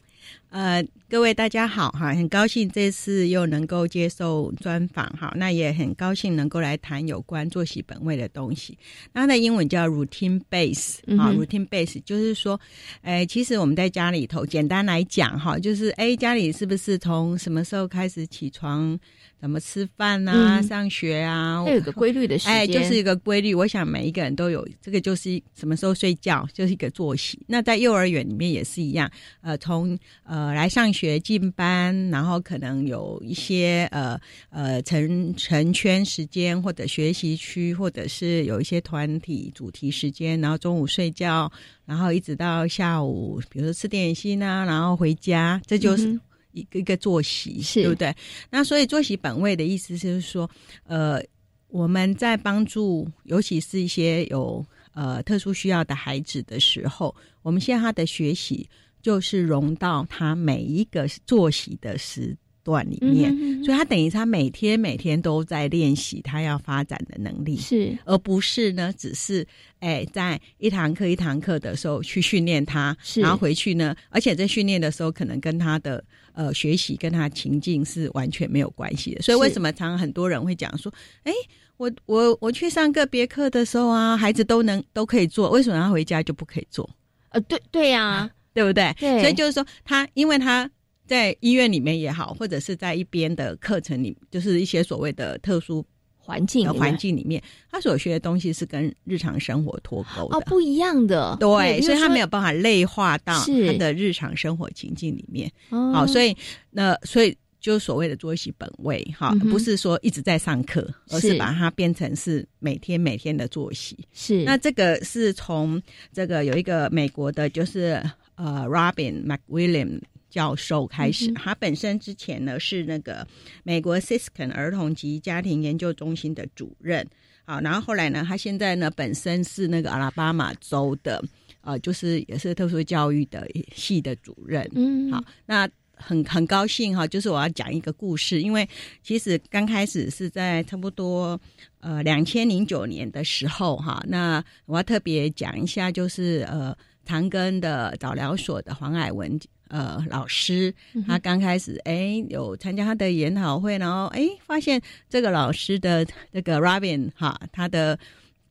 [0.51, 8.75] 呃，各位大家好哈，很高兴这次又能够接受专访哈，那也很高兴能够来谈有关作息本位的东西。
[9.13, 12.59] 那它的英文叫 routine base 啊，routine base 就是说，
[13.03, 18.99] 哎，其实我们在家里头，简单来讲哈，就是哎，家里是不是从什么时候开始起床？
[19.39, 20.61] 怎么吃饭啊？
[20.61, 21.65] 上学啊？
[21.67, 23.53] 有个规律的时间，哎，就是一个规律。
[23.53, 27.37] 我想每一个人都有这个，就是什么时候睡觉，就是一个作息。
[27.45, 31.02] 那在幼儿园里面也是一样，呃，从呃来上学。
[31.03, 34.17] 学进班，然后可能有一些呃
[34.49, 41.51] 呃成成圈时间，或者学习区，或者是有一些团体主题时间，然后中午睡觉，
[41.85, 46.17] 然后一直到下午，比如说吃点心啊，然后回家，这就是
[46.53, 48.15] 一个一个作息，对不对？
[48.49, 50.49] 那所以作息本位的意思就是说，
[50.85, 51.21] 呃，
[51.67, 58.65] 我们在帮助，尤其是一些有呃特殊需要的孩子的时候，我们现在他的学习。
[59.03, 63.29] 就是融到他每一个作息的时段里面，
[63.61, 69.45] 所以他等于他每天每天都在练习他要发展的能力，是而不是呢，只是
[69.79, 79.21] 哎在一堂课一堂课的时候去训练他，然后回去呢，而且在训练的时候可能跟他的呃学习跟他情境是完全没有关系的。
[79.21, 80.89] 所以为什么常常很多人会讲说，
[81.23, 81.33] 哎，
[81.75, 86.89] 我我我去上个别课的时候啊，孩子都能都可以做，为什么他回家就不可以做？
[87.31, 88.31] 呃，对对呀。
[88.53, 88.95] 对不对？
[88.99, 90.69] 对，所以就是说，他因为他
[91.05, 95.85] 在医院里面也好，或者是在一边的课程里，就是一些所谓的特殊
[96.17, 101.35] 环境的环境里面，他所学的东西是跟日常生活脱钩的，哦，不一样的。
[101.39, 105.51] 对，所以他没有办法内化到他的日常生活情境里面。
[105.69, 106.35] 好，所以
[106.71, 107.35] 那所以。
[107.63, 113.97] 就所谓的作息本位，哈，不是说一直在上课，而是把它变成是每天每天的作息。
[114.11, 118.03] 是，那这个是从这个有一个美国的，就是
[118.35, 121.31] 呃，Robin McWilliam 教授开始。
[121.33, 123.27] 他本身之前呢是那个
[123.63, 127.07] 美国 Siskin 儿童及家庭研究中心的主任。
[127.45, 131.23] 好，然后后来呢，他现在呢本身是那个阿拉巴马州的，
[131.61, 134.69] 呃，就是也是特殊教育的系的主任。
[134.75, 135.69] 嗯，好，那。
[135.95, 138.67] 很很高兴哈，就是我要讲一个故事，因为
[139.03, 141.39] 其实刚开始是在差不多
[141.79, 149.39] 呃两千零九年的时候哈，那我要特别讲一下，就是呃长庚的早疗所的黄海文
[149.69, 150.73] 呃老师，
[151.07, 157.97] 他刚开始哎有参加他的研讨会，然后哎发现这个老师的这个 Robin 哈，他的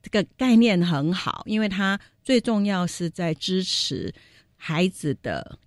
[0.02, 4.12] 这个概念很好，因为他最重要是在支持
[4.56, 5.58] 孩子的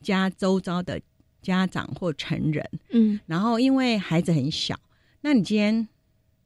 [0.00, 1.00] 家周遭的。
[1.42, 4.78] 家长或成人，嗯，然后因为孩子很小，
[5.22, 5.88] 那你今天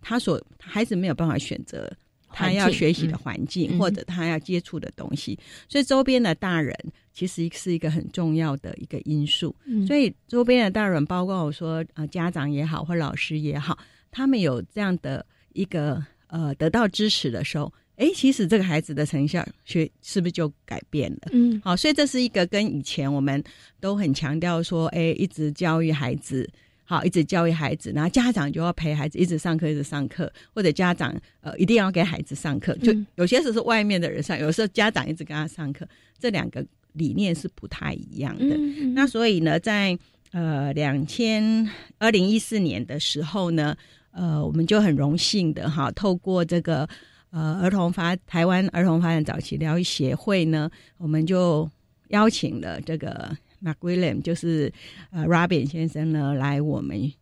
[0.01, 1.95] 他所孩子没有办法选择
[2.37, 6.77] 他要学习的环境或者他要接触的东西，所以周边的大人
[7.15, 9.57] 其实是一个很重要的一个因素。
[9.87, 13.79] 所以周边的大人，包括我说呃，家长也好或老师也好，
[14.11, 17.73] 他们有这样的一个呃得到支持的时候。
[17.97, 21.31] 哎，其实这个孩子的成效学是不是就改变了？
[21.33, 23.43] 嗯，好，所以这是一个跟以前我们
[23.81, 26.47] 都很强调说，哎，一直教育孩子，
[26.87, 35.87] 好，一直教育孩子，然后家长就要陪孩子一直上课，一直上课，或者家长呃一定要给孩子上课，就有些时候是外面的人上，有时候家长一直跟他上课，
[36.19, 38.57] 这两个理念是不太一样的。
[38.95, 39.99] 那所以呢，在
[40.33, 41.69] 呃两千
[41.99, 43.77] 二零一四年的时候呢，
[44.13, 46.89] 呃，我们就很荣幸的哈，透过这个。
[47.31, 51.69] 呃，儿童发台湾儿童发展早期疗愈协会呢，我们就
[52.09, 54.73] 邀请了这个 McWilliam，就是
[55.11, 57.13] 呃 Robin 先生呢来我们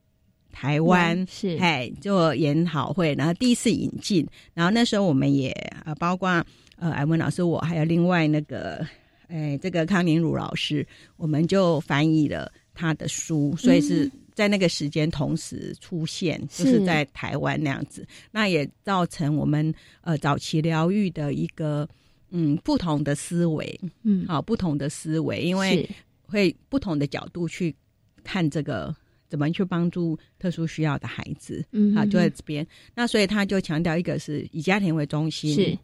[0.52, 1.56] 台湾是。
[1.56, 5.50] 哎做研讨会，然后第一次引进，然后那时候我们也
[5.84, 6.28] 呃包括
[6.76, 8.86] 呃艾文老师我还有另外那个
[9.28, 14.10] 哎这个康宁儒老师，我们就翻译了他的书，所以是。
[14.34, 21.88] 在那个时间同时出现，就是在台湾那样子，那也造成我们呃早期疗愈的一个
[22.30, 25.88] 嗯不同的思维，嗯，好不同的思维，因为
[26.34, 27.74] 会不同的角度去
[28.24, 28.94] 看这个
[29.28, 35.78] 怎么去帮助特殊需要的孩子，嗯，啊就在这边，那所以他就强调一个是以家庭为中心，是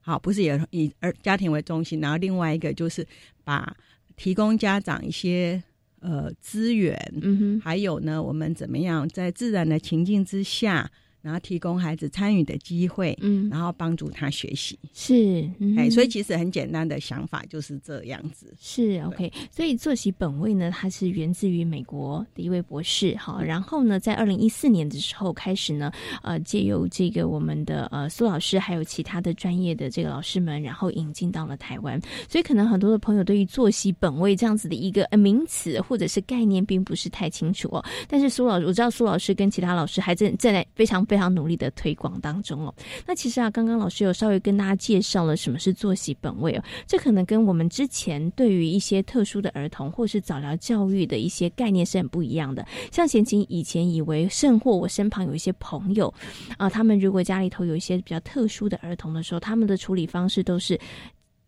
[0.00, 3.06] 好，不是也以儿家庭为中心，然后另外一个就是
[3.42, 3.74] 把
[4.16, 5.62] 提供家长一些。
[6.02, 10.90] 呃，资源，嗯哼，还有呢，我们怎么样在自然的情境之下？
[11.22, 19.30] 然后提供孩子参与的机会，嗯，然后帮助他学习，是，哎，所以其实很简单的想法就是这样子，是 OK。
[19.50, 32.00] 所以作息本位呢，它是源自于美国的一位博士，好，然后呢，在二零一四年的时候开始呢，呃，借由这个我们的呃苏老师还有其他的专业的这个老师们，然后引进到了台湾。
[32.30, 37.84] 所以可能很多的朋友对于作息本位这样子的一个呃名词或者是概念，并不是太清楚哦。
[38.08, 41.04] 但是苏老，我知道苏老师跟其他老师还正正在非常。
[41.10, 42.72] 非常努力的推广当中哦。
[43.04, 46.62] 那其实啊，刚刚老师有稍微跟大家介绍了什么是作息本位哦。
[46.86, 52.64] 这可能跟我们之前对于一些特殊的儿童或是早疗教育的一些概念是很不一样的。
[52.92, 56.14] 像贤琴以前以为，甚或我身旁有一些朋友
[56.56, 60.78] 啊，他们如果家里头有一些比较特殊的儿童的时候，他们的处理方式都是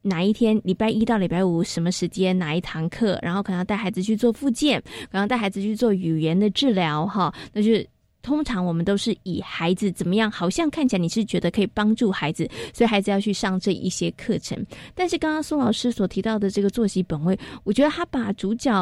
[0.02, 7.88] 哪一天，礼拜一到礼拜五什么时间哪一堂课，然后可能要带孩子去做复健，可能带孩子去做语言的治疗，哈，那就是
[8.22, 14.64] 通常我们都是以孩子怎么样，好像看起来你是觉得可以帮助孩子，所以孩子要去上这一些课程。
[14.94, 18.72] 但是刚刚苏老师所提到的这个作息本位，我觉得他把主角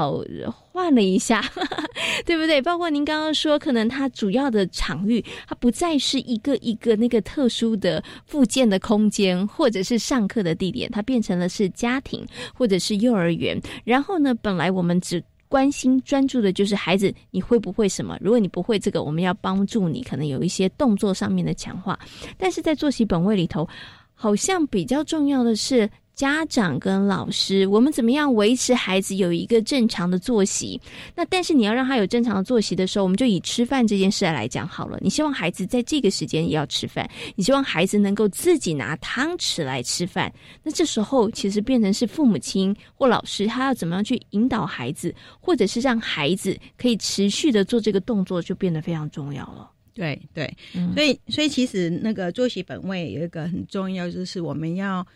[0.46, 1.42] 换了一下，
[2.24, 2.60] 对不对？
[2.60, 13.60] 包括您刚刚说，可能他主要的场域，它不再是一个一个那个特殊的附件的空间，或者是上课的地点，它变成了是家庭或者是幼儿园。
[13.84, 18.16] 然后呢，本来我们只关心专注的就是孩子，你会不会什么？
[18.20, 21.98] 如果你不会这个，我们要帮助你，可能有一些动作上面的强化。
[22.38, 23.68] 但是在作息本位里头，
[24.14, 25.90] 好像比较重要的是。
[26.20, 30.78] 家长跟老师，我们怎么样维持孩子有一个正常的作息？
[31.16, 34.98] 那但是你要让他有正常的作息的时候，我们就以吃饭这件事来讲好了。
[35.00, 40.30] 你希望孩子在这个时间也要吃饭，你希望孩子能够自己拿汤匙来吃饭。
[40.62, 49.70] 那这时候其实变成是父母亲或老师，他要怎么样去引导孩子，或者是让孩子可以持续的做这个动作，就变得非常重要了。
[49.94, 50.54] 对对，
[50.94, 55.06] 所以所以其实那个作息本位有一个很重要，就是我们要。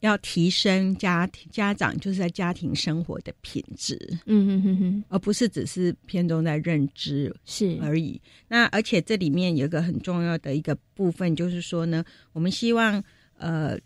[0.00, 8.20] 要提升家庭家长就是在家庭生活的品质，嗯嗯嗯嗯，而不是只是偏重在认知是而已。
[8.46, 13.02] 那而且这里面有一个很重要的一个部分，就是说呢，我们希望
[13.38, 13.78] 呃，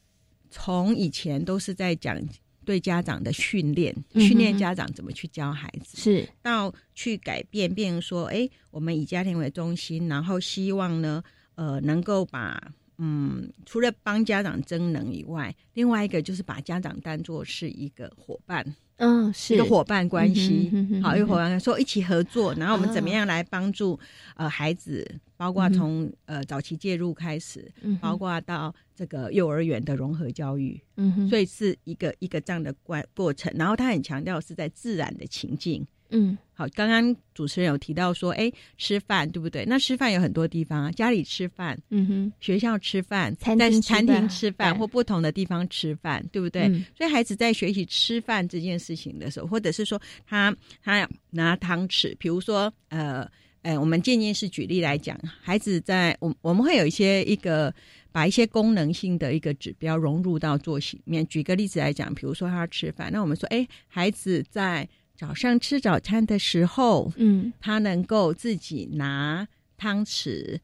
[0.50, 2.20] 从以前都是在讲
[2.64, 11.22] 对家长的训练，训练家长怎么去教孩子，是到去改变，变成说，哎，我们以家庭为中心，然后希望呢，
[11.54, 12.60] 呃，能够把。
[13.02, 18.62] 嗯，除了帮家长增能以外，另外一个就是把家长当做是一个伙伴，
[18.96, 19.54] 嗯，是。
[19.54, 23.98] 一个伙伴关系，嗯哼好，一个伙伴说一起合作，然后我们怎么样来帮助
[24.36, 25.02] 呃孩子，
[25.38, 35.86] 包括从呃早期介入开始，嗯包括到这个幼儿园的融合教育，嗯，所以是一个一个这样的关过程，然后他很强调是在自然的情境。
[36.10, 39.64] 嗯，好，刚刚主持人有提到说，哎，吃饭对不对？
[39.64, 46.68] 那吃饭有很多地方啊，家里吃饭，嗯哼，学校吃饭，在餐厅吃饭，或不同的地方吃饭，对不对？
[46.96, 53.28] 所以孩子在学习吃饭这件事情的时候，或者是说他他拿汤匙，比如说呃，
[53.62, 57.72] 呃，我们渐渐是举例来讲，孩子在我我们会有一些一个
[58.10, 61.26] 把一些功能性的一个指标融入到作息里面。
[61.28, 64.88] 举个例子来讲，比如说他吃饭，那我们说，哎，孩子在。
[65.20, 69.46] 早上吃早餐的时候，嗯，他能够自己拿
[69.76, 70.58] 汤匙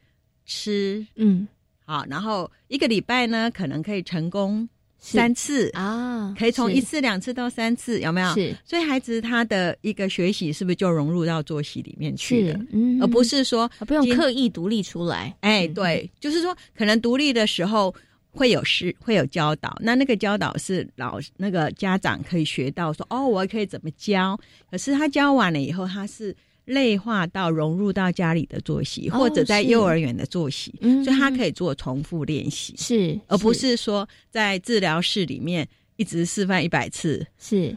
[0.47, 1.47] 吃，嗯，
[1.85, 4.67] 好，然后一个礼拜呢，可能可以成功
[4.99, 8.33] 三次啊，可以从一次两次到三次，有没有？
[8.33, 12.59] 是，所以孩子他的一个学习是不是就融入到作息里面去了？
[12.73, 15.37] 嗯，而不是说不用刻意独立出来。
[15.43, 17.95] 哎，对，就是说可能独立的时候。
[18.37, 24.39] 会有师会有教导，那那个教导是老那个家长可以学到说哦，我可以怎么教？
[24.71, 35.67] 可是他教完了以后，他是内化到融入到家里的作息，或者在幼儿园的作息，所以他可以做重复练习，是而不是说在治疗室里面
[35.97, 37.75] 一直示范一百次，是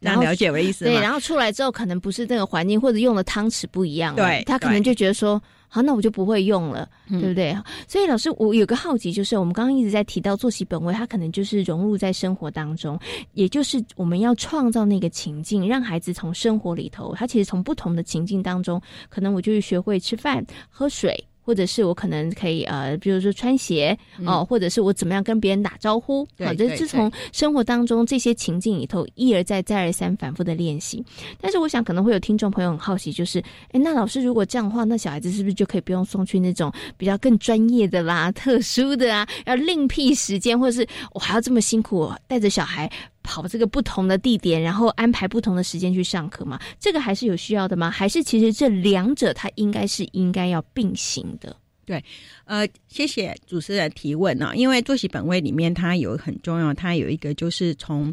[0.00, 0.92] 这样了解我的意思吗？
[0.92, 5.42] 对，然后出来之后可能不是那个环境，或者用的汤匙不一样，对他可能就觉得说。
[5.68, 7.56] 好，那我就不会用了，对不对？
[7.86, 12.98] 所以老师，我有个好奇，就是我们刚刚一直在提到作息本位，它可能就是融入在生活当中，
[13.34, 21.22] 也就是我们要创造那个情境，让孩子从生活里头，他其实从不同的情境当中，可能我就学会吃饭、喝水。
[21.48, 31.02] 或者是我可能可以呃，比如说穿鞋哦，或者是我怎么样跟别人打招呼，好，这是从生活当中这些情境里头一而再再而三反复的练习。
[31.40, 33.42] 但是我想可能会有听众朋友很好奇，就是
[33.72, 42.92] 哎，那老师如果这样的话，那小孩子是不是就可以不用送去那种比较更专业的啦、特殊的啊，要另辟时间，或者是我还要这么辛苦带着小孩？
[43.28, 46.58] 跑这个不同的地点，然后安排不同的时间去上课嘛？
[46.80, 47.90] 这个还是有需要的吗？
[47.90, 51.54] 还是其实这两者它应该是应该要并行的？
[51.84, 52.02] 对，
[52.46, 58.12] 呃，谢谢主持人提问啊，因为作息本位里面它有很重要，它有一个就是从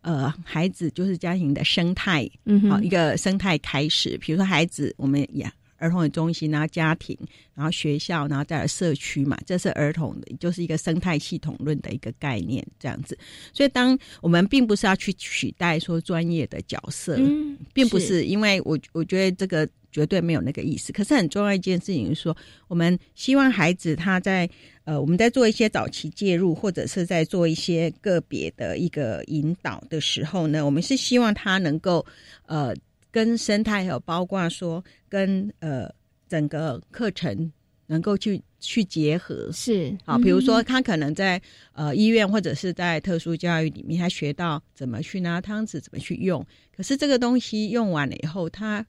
[0.00, 5.48] 呃孩子就是家庭的生态，嗯，好一个生态开始，比如说孩子我们也。
[5.76, 7.16] 儿童的中心，然后家庭，
[7.54, 13.18] 然后学校，然后再来社区嘛，这是儿童的，就是一个生态系统论的一个概念，这样子。
[13.52, 20.92] 所以，当我们并不是要去取代说专业的角色，嗯，并不是，因为我我觉得这个绝对没有那个意思。
[20.92, 22.36] 可是很重要一件事情是说，
[22.68, 24.48] 我们希望孩子他在
[24.84, 32.04] 呃，我们在做一些早期介入，或者是在做一些个别的一个引导的时候呢，我们是希望他能够
[32.46, 32.74] 呃。
[33.16, 35.90] 跟生态还有包括说跟呃
[36.28, 37.50] 整个课程
[37.86, 39.50] 能够去去结合。
[39.52, 41.40] 是好，比如说他可能在
[41.72, 46.46] 呃医院或者是在特殊教育里面，他学到怎么去拿汤匙，怎么去用。
[46.76, 48.86] 可是这个东西用完了以后，他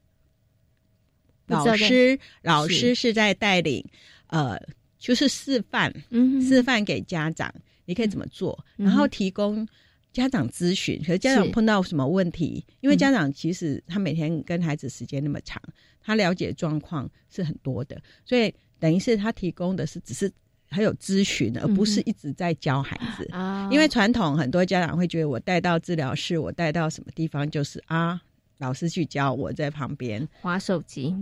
[1.46, 3.82] 老师老师是在带领，
[4.26, 4.60] 呃，
[4.98, 7.50] 就是示范，嗯，示范给家长，
[7.86, 9.66] 你可以怎么做，然后提供
[10.12, 10.98] 家长咨询。
[11.00, 12.64] 可是家长碰到什么问题？
[12.80, 15.62] 因为家长其实他每天跟孩子时间那么长，
[16.02, 20.30] 他了解状况是很多的，所以等于是他提供的是只是
[20.68, 23.68] 还有咨询，而不是一直在教孩子啊。
[23.72, 28.20] 因为传统很多家长会觉得，我带到治疗室，我带到什么地方就是啊。
[28.60, 31.14] 老师去教，我在旁边划手机。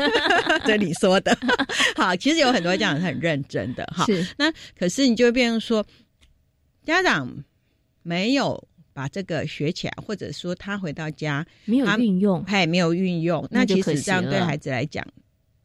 [0.66, 1.34] 这你说的
[1.96, 4.04] 好，其实有很多家长是很认真的哈。
[4.04, 5.82] 是那可是你就会变成说，
[6.84, 7.42] 家长
[8.04, 13.44] 没有把这个学起来，或者说他回到家没有运用，他也没有运用。
[13.50, 15.04] 那其实这样对孩子来讲，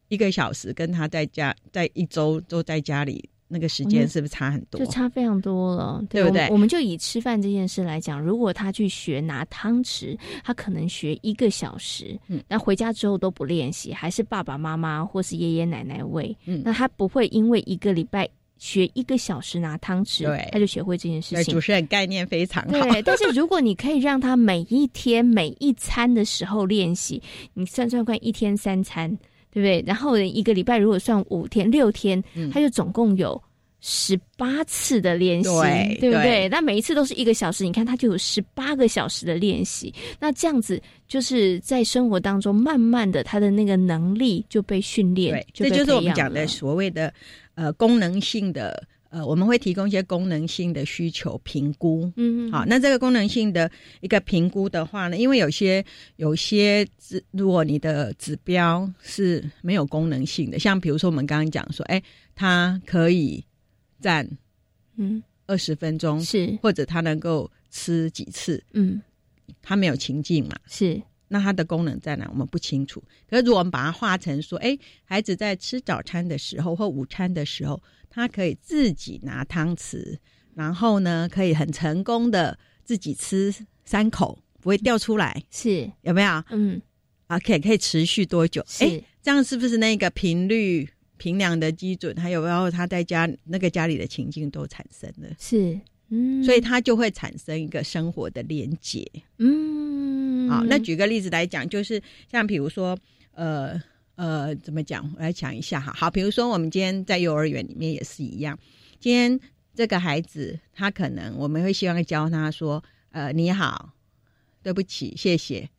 [0.08, 3.30] 一个小时跟他在家在一周都在家里。
[3.52, 4.80] 那个时间是不是差很多？
[4.80, 6.48] 就差非常多了，对不对？
[6.52, 18.30] 我们就以吃饭这件事来讲，如果他去学拿汤匙，他可能学一个小时，嗯，那回家之后都不练习，还是爸爸妈妈或是爷爷奶奶喂，嗯，那他不会因为一个礼拜
[18.60, 21.52] 学一个小时拿汤匙，对，他就学会这件事情。
[21.52, 23.02] 主持人概念非常好，对。
[23.02, 27.20] 但是如果你可以让他每一天每一餐的时候练习，
[27.56, 29.18] 你算算看，一天三餐。
[29.52, 29.84] 对不对？
[29.84, 33.42] 然后一个礼拜如果算五天六天，他就总共有
[33.82, 35.50] 十八次的练习，
[36.00, 36.48] 对不对？
[36.48, 39.92] 那每一次都是一个小时，你看他就有十八个小时的练习。
[40.20, 47.12] 那这样子就是在生活当中，慢慢的他的那个能力就被训练，这就是我们讲的所谓的
[47.60, 48.88] 呃功能性的。
[49.12, 53.68] 呃，我们会提供一些功能性的需求评估，嗯，好，那这个功能性的
[54.02, 55.84] 一个评估的话呢，因为有些
[56.18, 62.00] 有些指，如果你的指标是没有功能性的，像比如说我们刚刚讲说，哎，
[62.36, 63.44] 它可以
[64.00, 64.30] 站，
[64.98, 69.02] 嗯，二十分钟是，或者它能够吃几次，嗯，
[69.64, 72.28] 它没有情境嘛，是，那它的功能在哪？
[72.30, 73.02] 我们不清楚。
[73.30, 77.82] 可是如果我们把它化成说，哎，孩子在吃早餐的时候或午餐的时候。
[78.12, 80.18] 他可以自己拿汤匙，
[80.56, 83.54] 然后呢，可以很成功的自己吃
[83.86, 86.44] 三口，不会掉出来，是有没有？
[86.50, 86.82] 嗯
[87.28, 88.66] 啊，可以可以持续多久？
[88.80, 95.30] 哎这样，是不是那个频率、平量的基准，还有然后他在家那个家里的情境都产生了？
[95.38, 99.08] 是，嗯，所以他就会产生一个生活的连结。
[99.38, 100.09] 嗯，
[100.50, 102.98] 好，那举个例子来讲，就是像比如说，
[103.34, 103.82] 呃。
[104.22, 105.10] 呃，怎么讲？
[105.16, 105.94] 我来讲一下哈。
[105.96, 108.60] 好，比如说我们今天在幼儿园里面也是一样。
[109.00, 109.40] 今天
[109.74, 112.84] 这个孩子，他可能我们会希望教他说
[113.16, 113.94] ：“呃，你好，
[114.62, 115.70] 对不起，谢谢，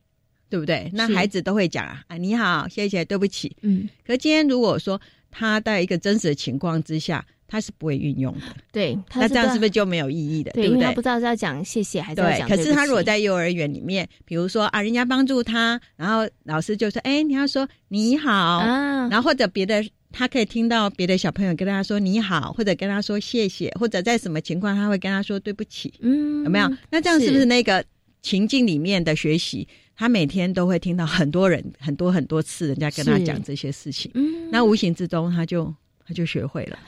[0.49, 3.55] 对不对？”那孩子都会讲啊，你好，谢谢，对不起。
[3.61, 3.87] 嗯。
[4.03, 4.99] 可今天如果说
[5.29, 7.23] 他在一个真实的情况之下。
[7.51, 8.39] 他是不会运用的，
[8.71, 10.51] 对，那这样是不是就没有意义的？
[10.53, 10.85] 对不对？
[10.85, 12.47] 他不知道是要讲谢谢还是要讲。
[12.47, 19.83] 可是他如果在幼儿园里面，比如说啊，人家帮助他，然后老师就说：“哎，你要说你好啊。”然后或者别的，
[20.13, 25.93] 他可以听到别的小朋友跟他说你好，或者跟他说谢谢，或者在什么情况他会跟他说对不起。
[25.99, 26.71] 嗯，有没有？
[26.89, 27.83] 那这样是不是那个
[28.21, 34.09] 情境里面的学习，他每天都会听到很多人很多很多次人家跟他讲这些事情？
[34.13, 35.73] 嗯，那无形之中他就
[36.07, 36.79] 他就学会了。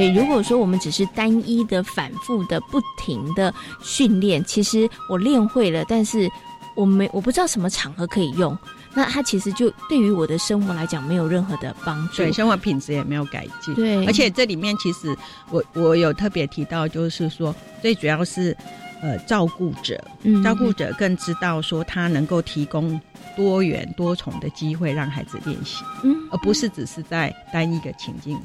[0.00, 6.30] 对，如果说我们只是单一的、反复的、不停的训练，其实我练会了，但是
[6.74, 8.56] 我没我不知道什么场合可以用，
[8.94, 13.74] 那它其实就对于我的生活来讲没有任何的帮助，对生活品质也没有改进。
[13.74, 15.14] 对，而且这里面其实
[15.50, 18.56] 我我有特别提到，就是说最主要是
[19.02, 20.02] 呃照顾者，
[20.42, 22.98] 照顾者更知道说他能够提供
[23.36, 28.38] 多元多重的机会让孩子练习，嗯，而不是只是在单一个情境。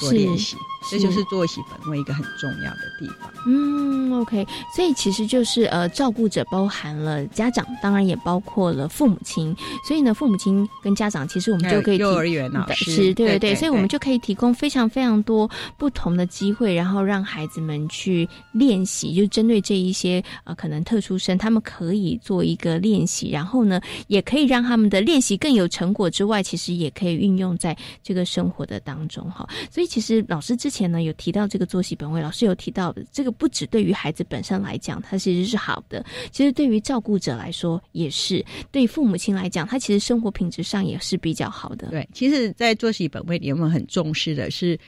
[0.00, 0.56] 做练习，
[0.90, 3.30] 这就是作息本位一个很重要的地方。
[3.46, 9.54] 嗯，OK，所以其实就是呃，照顾者包含了家长，当然也包括了父母亲。
[9.86, 29.48] 所以呢，父母亲跟家长，其实我们就可以幼儿园老师，对对对，所以我们就可以提供非常非常多不同的机会，然后让孩子们去练习，就针对这一些呃可能特殊生，他们可以做一个练习，然后呢，也可以让他们的练习更有成果之外，其实也可以运用在这个生活的当中哈。
[29.70, 41.88] 所以其实老师之前呢有提到这个作息本位，老师有提到这个不只对于孩子本身来讲，它其实是好的，其实对于照顾者来说也是，对父母亲来讲，他其实生活品质上也是比较好的。
[41.88, 44.78] 对，其实，在作息本位里，我们很重视的是，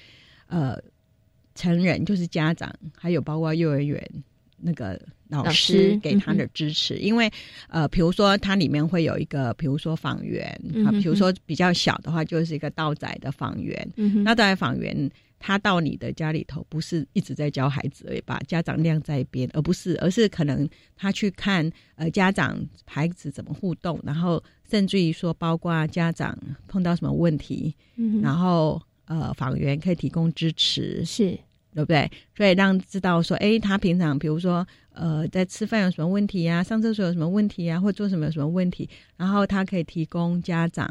[0.47, 0.79] 呃，
[1.57, 4.01] 成人就是家长，还有包括幼儿园
[4.63, 7.31] 那个老师给他的支持，因为
[7.69, 10.49] 呃，比如说它里面会有一个，比如说访员
[10.87, 13.93] 啊，比如说比较小的话，就是一个道仔的访员，
[14.25, 15.11] 那道仔访员。
[15.45, 24.41] 他到你的家里头，不是一直在教孩子而已，把家长晾在一边，而不是，而是可能他去看呃家长孩子怎么互动，然后
[24.71, 26.39] 甚至于说，包括家长
[26.69, 27.75] 碰到什么问题，
[28.23, 31.37] 然后呃访员可以提供支持，是
[31.75, 32.11] 对不对？
[32.37, 40.91] 所以让知道说，哎，他平常比如说呃在吃饭有什么问题呀，上厕所有什么问题呀，或做什么有什么问题，然后他可以提供家长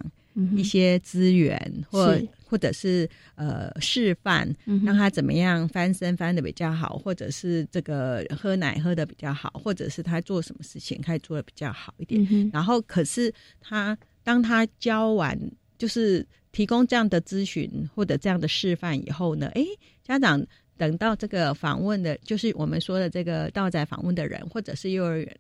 [0.56, 2.18] 一些资源或。
[2.52, 4.54] 或者是呃示范，
[4.84, 12.22] 让他怎么样翻身翻的比较好，或者是这个喝奶喝的比较好，或者是他做什么事情可以做的比较好一点。
[12.52, 15.40] 然后，可是他当他教完，
[15.78, 19.66] 就是提供这样的咨询或者这样的示范以后呢，哎，
[20.04, 20.46] 家长
[20.82, 25.38] 等到这个访问的，就是我们说的这个到在访问的人，或者是幼儿园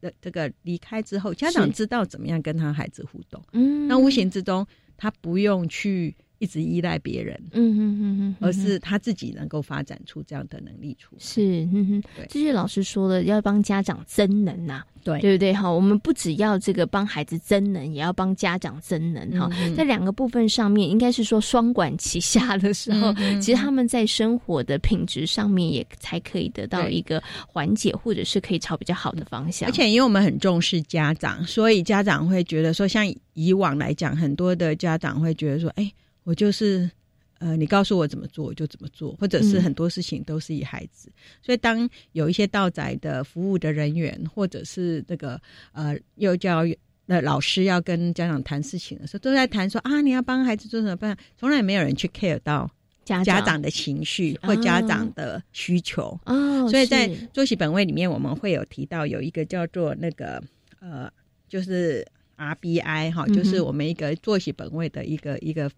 [0.00, 3.42] 的这个离开之后，家长知道怎么样跟他孩子互动。
[3.50, 4.64] 嗯，那无形之中，
[4.96, 6.14] 他不用去。
[6.38, 11.16] 一直依赖别人，嗯嗯嗯嗯，而是他自己能够发展出这样的能力出。
[11.18, 15.54] 是，嗯哼，这是老师说的，要帮家长增能呐，对对不对？
[15.54, 19.50] 哈，我们不只要这个帮孩子增能，也要帮家长增能哈。
[19.74, 29.68] 在两个部分上面，应该是说双管齐下的时候，其实他们在生活的品质上面也才可以得到一个缓解，或者是可以朝比较好的方向。
[29.68, 35.90] 而且，因为我们很重视家长，所以家长会觉得说，像以往来讲，很多的家长会觉得说，哎。
[36.26, 36.90] 我就是，
[37.38, 41.08] 呃，你告诉我怎么做，我就怎么做，或者是很多事情都是以孩子。
[41.40, 46.64] 所以，当有一些道宅的服务的人员，或者是这个呃幼教
[47.06, 51.16] 的老师要跟家长谈事情的时候，都在谈说啊，你要帮孩子做什么办？
[51.38, 52.68] 从来没有人去 care 到
[53.04, 56.18] 家家长的情绪或家长的需求。
[56.24, 60.42] 哦，所以在作息本位里面，我们会有提到有一个叫做那个
[60.80, 61.08] 呃，
[61.48, 62.04] 就是
[62.36, 65.70] RBI 哈，就是我们一个作息本位的一个一个。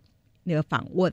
[0.45, 1.13] 那个访问，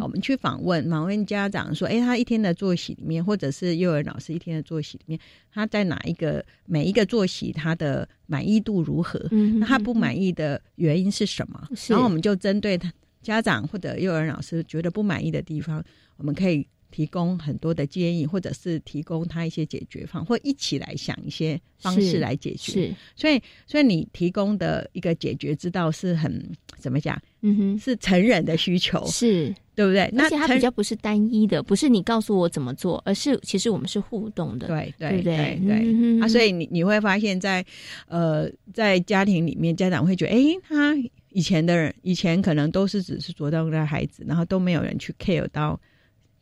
[0.00, 5.18] 我们去访问，访问家长说：“哎，他一天的作息里面，或者是幼儿老师一天的作息里面，
[5.52, 9.18] 他在哪一个每一个作息，他的满意度如何？
[9.58, 11.68] 那他不满意的原因是什么？
[11.92, 15.82] 然后我们就针对他家长或者幼儿老师觉得不满意的地方，
[16.16, 22.70] 我们可以。”提供很多的建议，或者是提供他一些解决方，或一起来想一些方式来解决。
[22.70, 26.40] 是，所以，所以你提供的一个解决之道是很
[26.78, 27.20] 怎么讲？
[27.40, 30.04] 嗯哼，是成人的需求，是对不对？
[30.16, 34.68] 而且它比较不是单一的，不是你告诉我怎么做，而是其实我们是互动的。
[34.68, 36.28] 对对对对啊！
[36.28, 37.66] 所以你你会发现在
[38.06, 40.94] 呃，在家庭里面，家长会觉得，哎，他
[41.30, 45.80] 以前的人以前可能都是只是着重在孩子，然后都没有人去 care 到。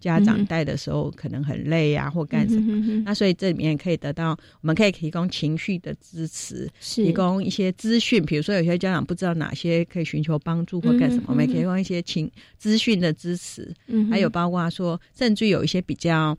[0.03, 3.03] 家长带的时候可能很累啊，或干什么？
[3.07, 8.21] 那所以这里面可以得到，我们可以提供情绪的支持，提供一些资讯。
[8.25, 12.29] 比如说，有些家长不知道哪些可以寻求帮助或干什么，我们可以提供一些情
[12.59, 13.73] 资讯的支持。
[14.11, 16.37] 还有包括说，甚至有一些比较，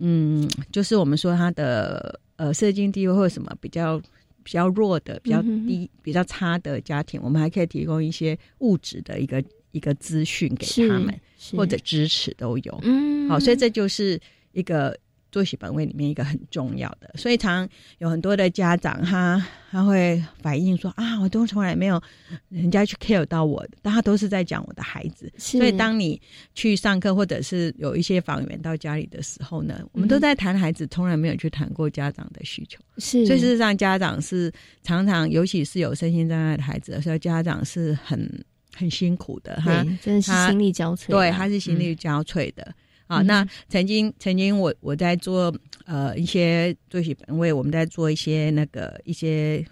[0.00, 3.98] 嗯，就是我们说他的呃社经地位或者什么比较
[4.42, 9.40] 比较弱的、比较低、比较差的家庭，我们还可以提供一些物质的一个。
[9.74, 11.12] 一个资讯给他们，
[11.52, 12.80] 或者支持都有。
[12.82, 14.20] 嗯，好，所以这就是
[14.52, 14.96] 一个
[15.32, 17.12] 作息本位里面一个很重要的。
[17.16, 17.68] 所以常
[17.98, 22.00] 有很多的家长，他他会反映说啊，我都从来没有
[22.48, 25.32] 人家去 care 到我，大家都是在讲我的孩子。
[25.36, 26.20] 所以当你
[26.54, 32.78] 去上课，或者是有一些访员到家里的时候呢，我们都在谈孩子，从来没有去谈过家长的需求。
[32.98, 34.52] 是，所以事实上，家长是
[34.84, 38.44] 常常，尤其是有身心障碍的孩子，所以家长是很。
[38.76, 41.08] 很辛苦的，哈，真的是心力交瘁。
[41.08, 42.74] 对，他是心力交瘁的
[43.06, 43.22] 啊。
[43.22, 45.54] 那曾经，曾经我我在做
[45.84, 49.64] 呃一些作息本位，我们在做一些那个一些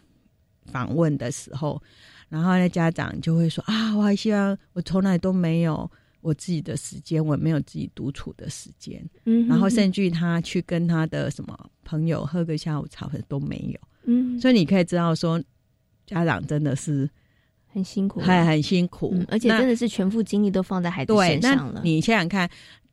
[0.66, 1.82] 访问的时候，
[2.28, 5.90] 然后呢家长就会说啊，我还希望我从来都没有
[6.20, 9.04] 我自己的时间，我没有自己独处的时间。
[9.24, 13.80] 嗯，然后甚至他去跟他的什么朋友喝个下午茶，都没有。
[14.04, 15.42] 嗯，所以你可以知道说，
[16.06, 17.10] 家长真的是。
[17.72, 21.80] 很辛苦，很很辛苦，而且真的是全副精力都放在孩子身上了。
[21.82, 22.48] 你想想看，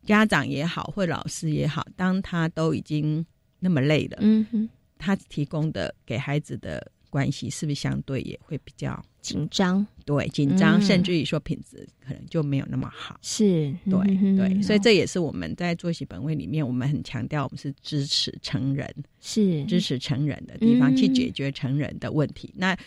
[0.06, 3.26] 家长也好，或老师也好，当他都已经
[3.60, 9.86] 那么累了，嗯哼，他提供的给孩子的关系是不是相对也会比较紧张？
[10.06, 13.20] 对，紧张，甚至于说品质可能就没有那么好。
[13.22, 22.54] 是，对对，所以这也是我们在作息本位里面，我们很强调，我们是支持成人，是支持成人的地方去解决成人的问题。
[22.56, 22.78] 那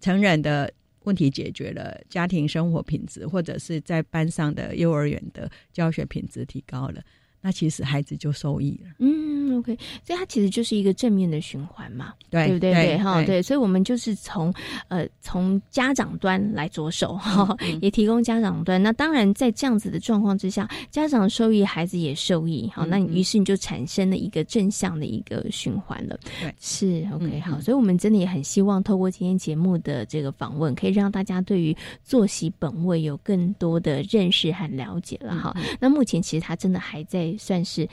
[0.00, 0.72] 成人的。
[1.10, 7.02] 问题解决了，家庭生活品质或者是在班上的幼儿园的教学品质提高了，
[7.40, 8.90] 那其实孩子就受益了。
[8.98, 12.72] 嗯，OK，所以它其实就是一个正面的循环嘛，对对不对？
[12.72, 14.52] 对哈，对对，所以我们就是从
[14.88, 18.82] 呃从家长端来着手哈，嗯也提供家长端。
[18.82, 22.70] 那当然在这样子的状况之下，家长受益，孩子也受益。
[22.74, 26.18] 好，那你嗯于是你就产生了一个正向的一个循环了。
[26.40, 35.56] 对，是 OK 嗯好，所以我们真的也很希望透过今天节目的这个访问，可以让大家对于作息本位有更多的认识和了解了哈。
[35.80, 37.88] 那目前其实他真的还在算是。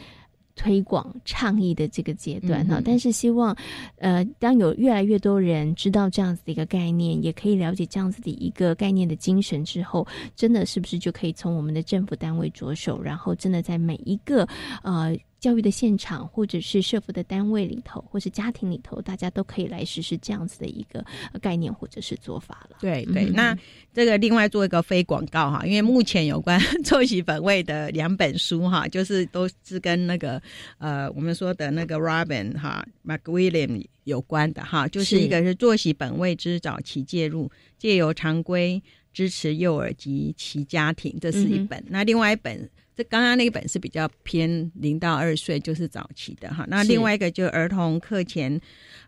[0.60, 3.56] 推广倡议的这个阶段哈，但是希望，
[3.98, 14.48] 呃，当有越来越多人知道这样子的一个概念，也可以了解这样子的一个概念的精神之后，真的是不是就可以从我们的政府单位着手，然后真的在每一个
[14.82, 21.06] 呃教育的现场，或者是社服的单位里头，或是家庭里头，大家都可以来实施这样子的一个
[21.40, 22.78] 概念或者是做法了。
[22.80, 23.58] 对对，嗯那
[23.94, 30.42] 这个另外做一个非广告哈，因为目前有关 作息本位的两本书哈，就是都是跟那个
[30.80, 38.82] 呃我们说的那个 Robin 哈 McWilliam 有关的哈，就是是一个是作息本位之早期介入，借由常规
[39.14, 41.84] 支持幼儿及其家庭，这是一本。
[41.90, 42.68] 那另外一本。
[42.98, 46.66] 这刚刚那一本是比较偏零到二岁，就是早期的哈。
[46.68, 48.60] 那另外一个就是儿童课前，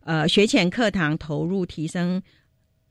[0.04, 2.22] 呃，学前课堂投入提升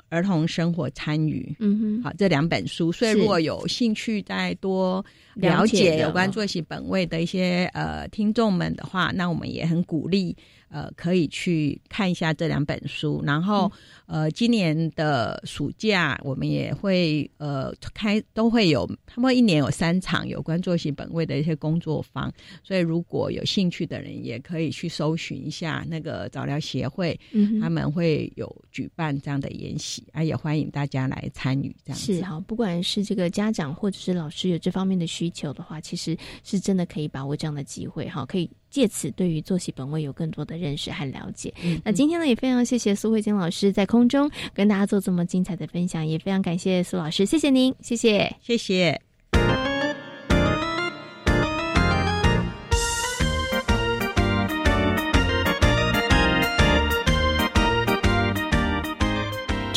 [0.08, 1.54] 儿童生活参与。
[1.60, 10.36] 嗯哼，好，这两本书，所以如果有兴趣再多了解有关作息本位的一些呃听众们的话，那我们也很鼓励
[10.68, 13.22] 呃可以去看一下这两本书。
[13.24, 13.70] 然后、
[14.06, 32.14] 呃，今年的暑假我们也会呃开都会有，他们一年有三场有关作息本位的一些工作坊，所以如果有兴趣的人也可以去搜寻一下那个早疗协会，嗯他们会有举办这样的研习，啊，也欢迎大家来参与这样子。
[32.14, 41.52] 是好，不管是这个家长或者是老师有这方面的需求的话，其实是真的可以把握这样的机会哈，可以借此对于作息本位有更多的认识和了解。
[41.62, 49.07] 嗯那今天呢，也非常谢谢苏慧晶老师在空中跟大家做这么精彩的分享，也非常感谢苏老师，谢谢您，谢谢，谢谢。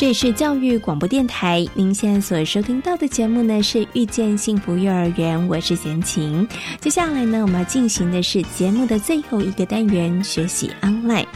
[0.02, 6.44] 这里是教育广播电台，您现在所收听到的节目呢是《遇见幸福幼儿园》，我是贤琴。
[6.80, 11.28] 接下来呢，我们要进行的是节目的最后一个单元——学习 online。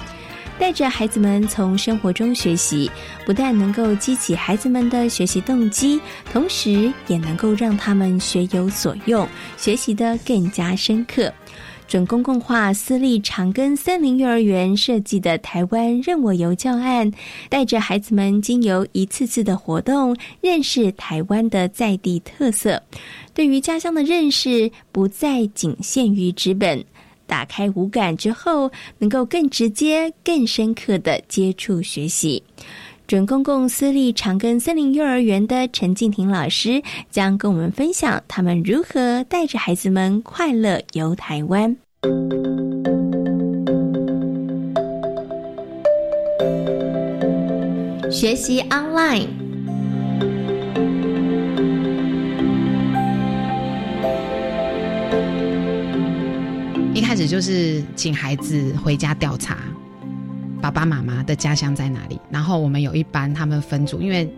[0.59, 2.91] 带着孩子们从生活中学习，
[3.25, 6.01] 不但能够激起孩子们的学习动机，
[6.33, 11.33] 同时也能够让他们学有所用，学习的更加深刻。
[11.87, 17.11] 准公共化私立长庚森林幼儿园设计的台湾任我游教案，
[17.49, 22.83] 带着孩子们经由一次次的活动，认识台湾的在地特色，
[23.33, 26.85] 对于家乡的认识不再仅限于纸本。
[27.29, 32.41] 打开五感之后，能够更直接、更深刻的接触学习。
[33.07, 41.77] 准公共私立长庚森林幼儿园的陈静婷老师将跟我们分享他们如何带着孩子们快乐游台湾。
[48.11, 49.29] 学习 online。
[56.93, 59.59] 一开始就是请孩子回家调查
[60.67, 64.29] 爸爸妈妈的家乡在哪里，然后我们有一班他们分组，因为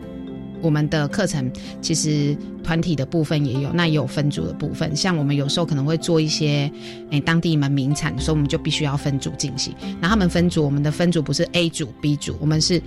[0.60, 1.50] 我们的课程
[1.80, 4.94] 其实团体的部分也有，那也有分组的部分。
[4.94, 6.70] 像我们有时候可能会做一些
[7.10, 9.74] 诶当地门名产，所以我们就必须要分组进行。
[10.00, 12.82] 然后他们分组，我们的分组不是 A 组、B 组，我们是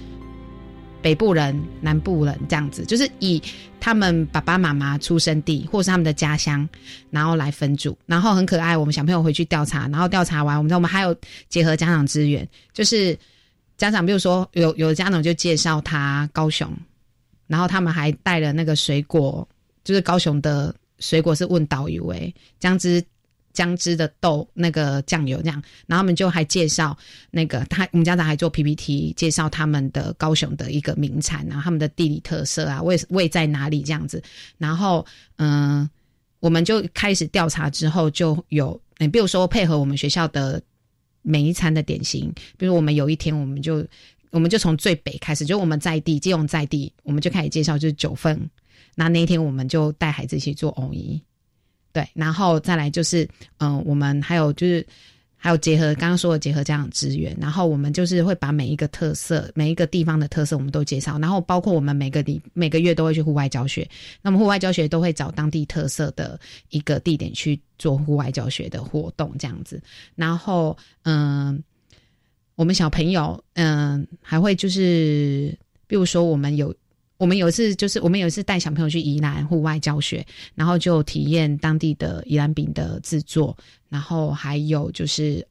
[1.02, 3.42] 北部人、南部人这样子，就是以
[3.80, 6.68] 他们爸爸妈妈出生地或是他们的家乡，
[7.10, 8.78] 然后来分组，然后很可爱。
[8.78, 11.16] 我们小朋友回去调查，然后调查完，我们我们还有
[11.50, 13.18] 结合家长资源，就是
[13.82, 16.72] 家长，比如说有有的家长就介绍他高雄，
[17.48, 19.48] 然后他们还带了那个水果，
[19.84, 23.04] 就是高雄的水果是问导游诶，姜汁。
[23.54, 26.98] 姜汁的豆那个酱油这样，然后他们就还介绍
[27.30, 34.24] 那个他我们家长还做 PPT 介绍他们的高雄的一个名产，然后他们的地理特色啊，位位在哪里这样子，
[34.58, 35.06] 然后
[35.36, 35.90] 嗯、
[36.40, 40.62] 我们就开始调查之后就有，你，比如说配合我们学校的
[41.22, 43.86] 每一餐的点心，比如我们有一天我们就
[44.30, 48.50] 我们就从最北开始，就我们在地借用在地，我们就开始介绍就是九份，
[48.96, 51.22] 那那一天我们就带孩子去做藕衣。
[51.94, 54.86] 对，然后再来就是，嗯、我们还有就是
[55.44, 63.90] 还有结合刚刚说的结合家长资源，然后我们就是会把每一个特色、每一个地方的特色我们都介绍，然后包括我们每个地每个月都会去户外教学，
[64.22, 66.40] 那么户外教学都会找当地特色的
[66.70, 69.82] 一个地点去做户外教学的活动这样子，
[70.14, 71.60] 然后嗯，
[72.54, 76.72] 我们小朋友嗯还会就是，比如说我们有。
[77.22, 83.56] 我们有一次，就是我们有一次带小朋友去宜兰户外教学，然后就体验当地的宜兰饼的制作，
[83.90, 85.48] 然后还有就是，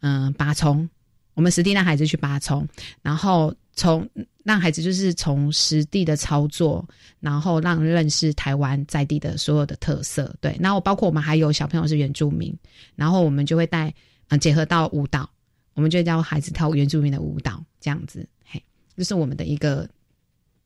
[0.00, 0.86] 嗯，拔葱。
[1.32, 2.68] 我们实地让孩子去拔葱，
[3.00, 4.06] 然后从
[4.44, 6.86] 让孩子就是从实地的操作，
[7.20, 10.36] 然后让认识台湾在地的所有的特色。
[10.42, 12.54] 对，然后包括我们还有小朋友是原住民，
[12.94, 13.90] 然后我们就会带
[14.28, 15.26] 嗯结合到舞蹈，
[15.72, 18.62] 我们就教孩子跳原住民的舞蹈，这样子，嘿，
[18.94, 19.88] 这是我们的一个。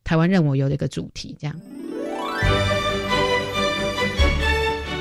[0.05, 1.61] 台湾任我游的一个主题，这样。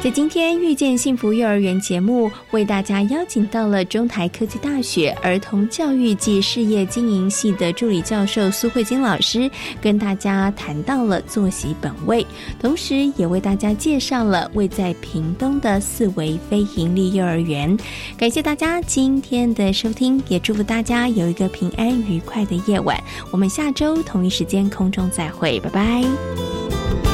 [0.04, 9.48] 在今天遇见幸福幼儿园节目，为大家邀请到了中台科技大学儿童教育暨事业经营系的助理教授苏慧金老师，
[9.80, 12.26] 跟大家谈到了作息本位，
[12.60, 17.78] 同时也为大家介绍了位在屏东的四维非营利幼儿园。
[18.18, 23.00] 感谢大家今天的收听，也祝福大家有一个平安愉快的夜晚。
[23.30, 27.11] 我们下周同一时间空中再会，拜拜。